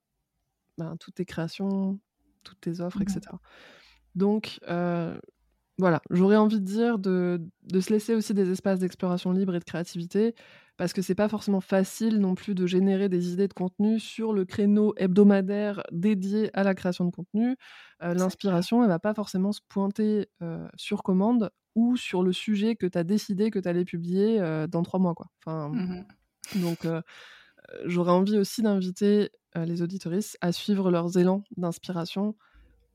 [0.78, 2.00] ben, toutes tes créations,
[2.44, 3.22] toutes tes offres, etc.
[3.34, 3.38] Mmh
[4.16, 4.60] Donc,
[5.78, 9.60] voilà, j'aurais envie de dire de, de, se laisser aussi des espaces d'exploration libre et
[9.60, 10.34] de créativité,
[10.78, 14.34] parce que c'est pas forcément facile non plus de générer des idées de contenu sur
[14.34, 17.56] le créneau hebdomadaire dédié à la création de contenu.
[18.02, 20.28] L'inspiration, elle va pas forcément se pointer
[20.76, 24.84] sur commande ou sur le sujet que tu as décidé que tu allais publier dans
[24.84, 25.16] trois mois.
[25.16, 25.28] Quoi.
[25.46, 26.06] Enfin, mmh
[26.62, 26.86] Donc,
[27.86, 32.36] j'aurais envie aussi d'inviter les auditoristes à suivre leurs élans d'inspiration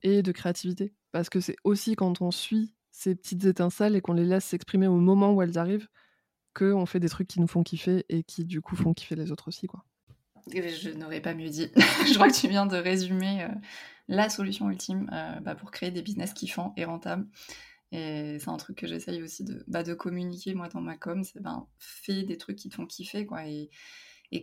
[0.03, 0.93] et de créativité.
[1.11, 4.87] Parce que c'est aussi quand on suit ces petites étincelles et qu'on les laisse s'exprimer
[4.87, 5.87] au moment où elles arrivent
[6.53, 9.31] qu'on fait des trucs qui nous font kiffer et qui du coup font kiffer les
[9.31, 9.67] autres aussi.
[9.67, 9.83] quoi.
[10.47, 11.71] Je n'aurais pas mieux dit.
[12.07, 13.47] je crois que tu viens de résumer
[14.07, 15.09] la solution ultime
[15.41, 17.27] bah, pour créer des business kiffants et rentables.
[17.91, 21.23] Et c'est un truc que j'essaye aussi de, bah, de communiquer moi dans ma com,
[21.23, 23.45] c'est ben fais des trucs qui te font kiffer quoi.
[23.47, 23.69] Et,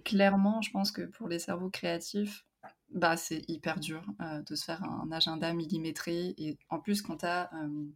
[0.05, 2.45] clairement, je pense que pour les cerveaux créatifs,
[2.91, 6.35] bah c'est hyper dur euh, de se faire un agenda millimétré.
[6.37, 7.87] Et en plus, quand t'as, euh,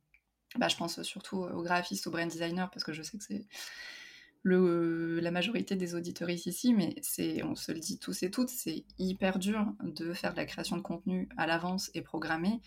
[0.56, 3.46] bah, je pense surtout aux graphistes, aux brand designers, parce que je sais que c'est
[4.44, 8.84] la majorité des auditeuristes ici, mais c'est, on se le dit tous et toutes, c'est
[8.98, 12.60] hyper dur de faire de la création de contenu à l'avance et programmé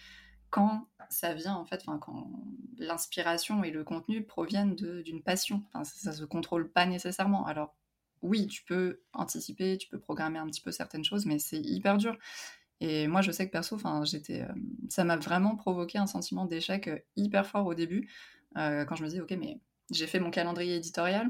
[0.50, 2.30] quand ça vient en fait, quand
[2.78, 5.64] l'inspiration et le contenu proviennent d'une passion.
[5.84, 7.46] Ça, ne se contrôle pas nécessairement.
[7.46, 7.76] Alors
[8.22, 11.98] oui, tu peux anticiper, tu peux programmer un petit peu certaines choses, mais c'est hyper
[11.98, 12.18] dur.
[12.82, 14.54] Et moi, je sais que perso, j'étais, euh,
[14.90, 18.10] ça m'a vraiment provoqué un sentiment d'échec hyper fort au début,
[18.58, 19.60] euh, quand je me disais, ok, mais
[19.92, 21.30] j'ai fait mon calendrier éditorial,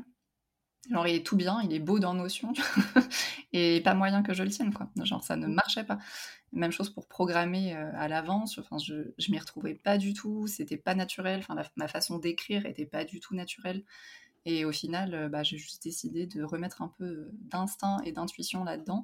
[0.89, 2.53] genre il est tout bien, il est beau dans Notion,
[3.53, 4.89] et pas moyen que je le tienne, quoi.
[5.03, 5.97] Genre ça ne marchait pas.
[6.53, 10.77] Même chose pour programmer à l'avance, enfin, je, je m'y retrouvais pas du tout, c'était
[10.77, 13.83] pas naturel, enfin, ma façon d'écrire était pas du tout naturelle.
[14.45, 19.03] Et au final, bah, j'ai juste décidé de remettre un peu d'instinct et d'intuition là-dedans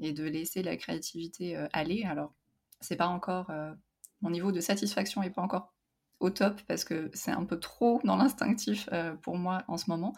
[0.00, 2.04] et de laisser la créativité aller.
[2.04, 2.32] Alors,
[2.80, 3.50] c'est pas encore.
[4.22, 5.75] mon niveau de satisfaction n'est pas encore
[6.20, 8.88] au top parce que c'est un peu trop dans l'instinctif
[9.22, 10.14] pour moi en ce moment.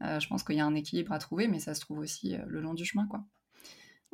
[0.00, 2.60] je pense qu'il y a un équilibre à trouver, mais ça se trouve aussi le
[2.60, 3.24] long du chemin, quoi.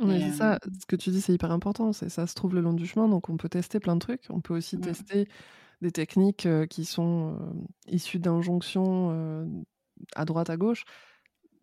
[0.00, 0.58] Oui, c'est ça.
[0.80, 1.92] Ce que tu dis, c'est hyper important.
[1.92, 4.26] C'est ça se trouve le long du chemin, donc on peut tester plein de trucs.
[4.30, 5.28] On peut aussi tester
[5.80, 7.38] des techniques qui sont
[7.86, 9.64] issues d'injonctions
[10.14, 10.84] à droite, à gauche,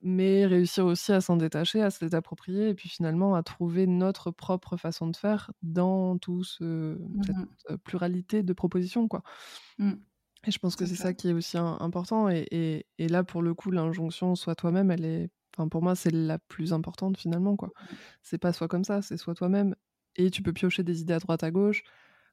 [0.06, 3.88] mais réussir aussi à s'en détacher, à se les approprier, et puis finalement à trouver
[3.88, 9.08] notre propre façon de faire dans tout ce, cette mmh pluralité de propositions.
[9.08, 9.24] Quoi.
[9.80, 9.94] Mmh.
[10.46, 11.14] Et je pense que c'est ça.
[11.14, 12.30] qui est aussi important.
[12.30, 16.12] Et, et, là, pour le coup, l'injonction soit toi-même, elle est, enfin, pour moi, c'est
[16.12, 17.56] la plus importante finalement.
[17.56, 17.70] quoi.
[17.70, 17.96] Mmh.
[18.22, 19.76] C'est pas soit comme ça, c'est soit toi-même.
[20.16, 21.82] Et tu peux piocher des idées à droite, à gauche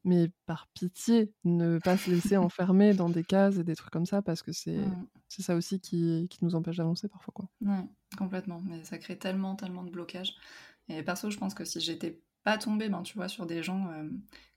[0.04, 4.06] mais par pitié, ne pas se laisser enfermer dans des cases et des trucs comme
[4.06, 5.06] ça, parce que c'est mmh.
[5.28, 7.32] c'est ça aussi qui, qui nous empêche d'avancer parfois.
[7.34, 7.48] Quoi.
[7.60, 7.84] Ouais,
[8.16, 8.62] complètement.
[8.64, 10.34] Mais ça crée tellement, tellement de blocages.
[10.88, 13.88] Et perso, je pense que si j'étais pas tombée, ben, tu vois, sur des gens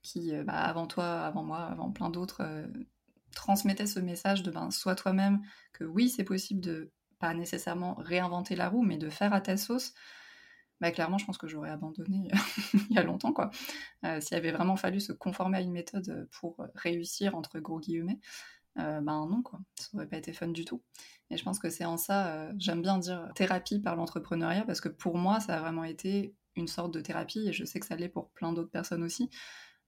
[0.02, 2.42] qui, bah, avant toi, avant moi, avant plein d'autres,
[3.36, 5.42] transmettaient ce message de ben, sois toi-même,
[5.74, 9.58] que oui, c'est possible de pas nécessairement réinventer la roue, mais de faire à ta
[9.58, 9.94] sauce
[10.86, 12.30] bah, clairement, je pense que j'aurais abandonné
[12.90, 13.34] il y a longtemps.
[13.34, 13.50] quoi.
[14.04, 18.20] Euh, S'il avait vraiment fallu se conformer à une méthode pour réussir, entre gros guillemets,
[18.78, 19.60] euh, ben non, quoi.
[19.76, 20.84] Ça n'aurait pas été fun du tout.
[21.30, 24.80] Et je pense que c'est en ça, euh, j'aime bien dire thérapie par l'entrepreneuriat, parce
[24.80, 27.88] que pour moi, ça a vraiment été une sorte de thérapie, et je sais que
[27.88, 29.30] ça l'est pour plein d'autres personnes aussi,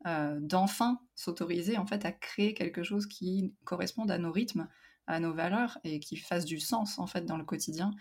[0.08, 4.68] euh, d'enfin s'autoriser en fait à créer quelque chose qui corresponde à nos rythmes,
[5.06, 7.92] à nos valeurs, et qui fasse du sens en fait dans le quotidien.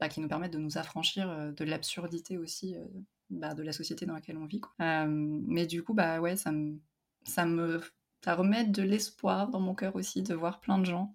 [0.00, 2.84] Bah, qui nous permettent de nous affranchir euh, de l'absurdité aussi euh,
[3.30, 4.60] bah, de la société dans laquelle on vit.
[4.80, 6.78] Euh, mais du coup, bah ouais, ça me,
[7.24, 7.80] ça me
[8.24, 11.14] ça remet de l'espoir dans mon cœur aussi de voir plein de gens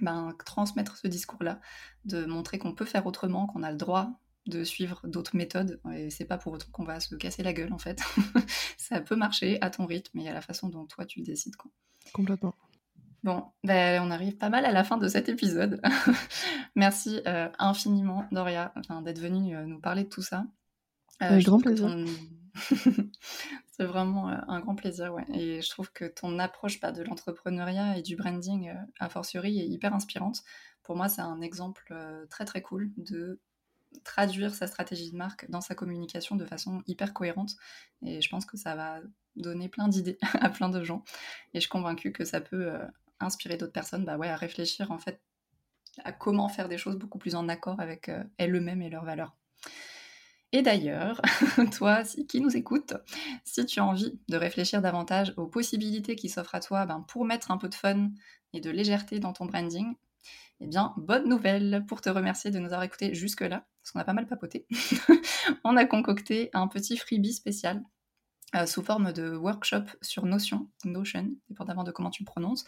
[0.00, 1.60] ben, transmettre ce discours-là,
[2.04, 4.10] de montrer qu'on peut faire autrement, qu'on a le droit
[4.46, 5.80] de suivre d'autres méthodes.
[5.94, 8.02] Et c'est pas pour autant qu'on va se casser la gueule en fait.
[8.76, 11.54] ça peut marcher à ton rythme et à la façon dont toi tu le décides.
[12.12, 12.54] Complètement.
[13.22, 15.80] Bon, ben, on arrive pas mal à la fin de cet épisode.
[16.74, 20.44] Merci euh, infiniment, Doria, d'être venue euh, nous parler de tout ça.
[21.22, 22.04] Euh, Avec grand plaisir.
[23.70, 25.24] c'est vraiment un grand plaisir, ouais.
[25.32, 29.68] Et je trouve que ton approche bah, de l'entrepreneuriat et du branding, a fortiori, est
[29.68, 30.42] hyper inspirante.
[30.82, 31.94] Pour moi, c'est un exemple
[32.28, 33.40] très très cool de
[34.02, 37.54] traduire sa stratégie de marque dans sa communication de façon hyper cohérente.
[38.02, 39.00] Et je pense que ça va
[39.36, 41.04] donner plein d'idées à plein de gens.
[41.54, 42.72] Et je suis convaincue que ça peut
[43.22, 45.20] inspirer d'autres personnes bah ouais, à réfléchir en fait
[46.04, 49.36] à comment faire des choses beaucoup plus en accord avec euh, elles-mêmes et leurs valeurs.
[50.52, 51.20] Et d'ailleurs,
[51.72, 52.94] toi qui nous écoutes,
[53.44, 57.24] si tu as envie de réfléchir davantage aux possibilités qui s'offrent à toi ben, pour
[57.24, 58.10] mettre un peu de fun
[58.52, 59.94] et de légèreté dans ton branding,
[60.60, 64.04] eh bien, bonne nouvelle pour te remercier de nous avoir écoutés jusque-là, parce qu'on a
[64.04, 64.66] pas mal papoté.
[65.64, 67.82] on a concocté un petit freebie spécial
[68.54, 72.64] euh, sous forme de workshop sur Notion, Notion, dépendamment de comment tu le prononces,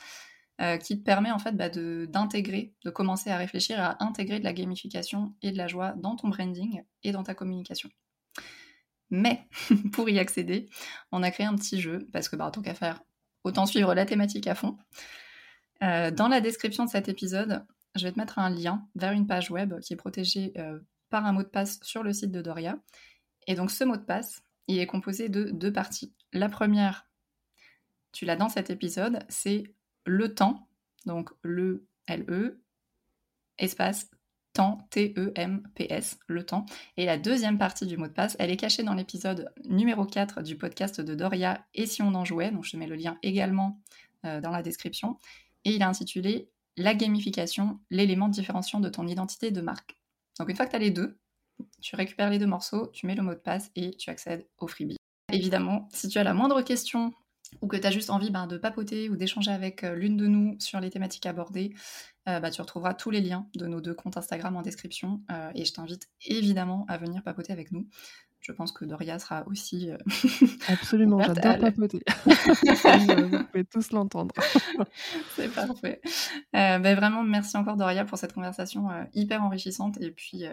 [0.61, 4.45] euh, qui te permet en fait bah, d'intégrer, de, commencer à réfléchir à intégrer de
[4.45, 7.91] la gamification et de la joie dans ton branding et dans ta communication.
[9.11, 9.49] Mais
[9.93, 10.69] pour y accéder,
[11.11, 13.03] on a créé un petit jeu parce que bah, tant qu'à faire,
[13.43, 14.79] autant suivre la thématique à fond.
[15.83, 19.27] Euh, dans la description de cet épisode, je vais te mettre un lien vers une
[19.27, 20.79] page web qui est protégée euh,
[21.11, 22.79] par un mot de passe sur le site de Doria.
[23.47, 26.15] Et donc ce mot de passe, il est composé de deux parties.
[26.33, 27.07] La première,
[28.13, 29.65] tu l'as dans cet épisode, c'est
[30.05, 30.69] le temps,
[31.07, 32.63] donc le L-E,
[33.59, 34.11] espace
[34.55, 36.65] temps, T-E-M-P-S, le temps.
[36.97, 40.43] Et la deuxième partie du mot de passe, elle est cachée dans l'épisode numéro 4
[40.43, 43.81] du podcast de Doria et si on en jouait, donc je mets le lien également
[44.25, 45.19] euh, dans la description.
[45.65, 49.99] Et il est intitulé La gamification, l'élément différenciant de ton identité de marque.
[50.39, 51.19] Donc une fois que tu as les deux,
[51.81, 54.69] tu récupères les deux morceaux, tu mets le mot de passe et tu accèdes au
[54.69, 54.97] freebie.
[55.33, 57.13] Évidemment, si tu as la moindre question
[57.61, 60.27] ou que tu as juste envie ben, de papoter ou d'échanger avec euh, l'une de
[60.27, 61.75] nous sur les thématiques abordées,
[62.29, 65.51] euh, bah, tu retrouveras tous les liens de nos deux comptes Instagram en description euh,
[65.55, 67.87] et je t'invite évidemment à venir papoter avec nous.
[68.41, 69.89] Je pense que Doria sera aussi.
[70.69, 72.03] Absolument, j'adore papoter.
[72.27, 74.35] Vous pouvez tous l'entendre.
[75.35, 76.03] C'est parfait.
[76.53, 80.45] Ben, vraiment, merci encore Doria pour cette conversation hyper enrichissante et puis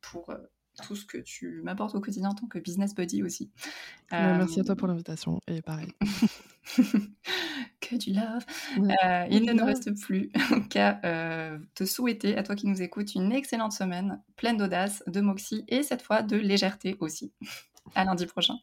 [0.00, 0.32] pour
[0.80, 3.50] tout ce que tu m'apportes au quotidien en tant que business buddy aussi.
[4.10, 5.92] Merci à toi pour l'invitation et pareil.
[7.80, 8.44] que du love.
[8.78, 10.30] Euh, il ne nous reste plus
[10.70, 15.20] qu'à euh, te souhaiter, à toi qui nous écoutes, une excellente semaine pleine d'audace, de
[15.20, 17.32] moxie et cette fois de légèreté aussi.
[17.94, 18.54] À lundi prochain.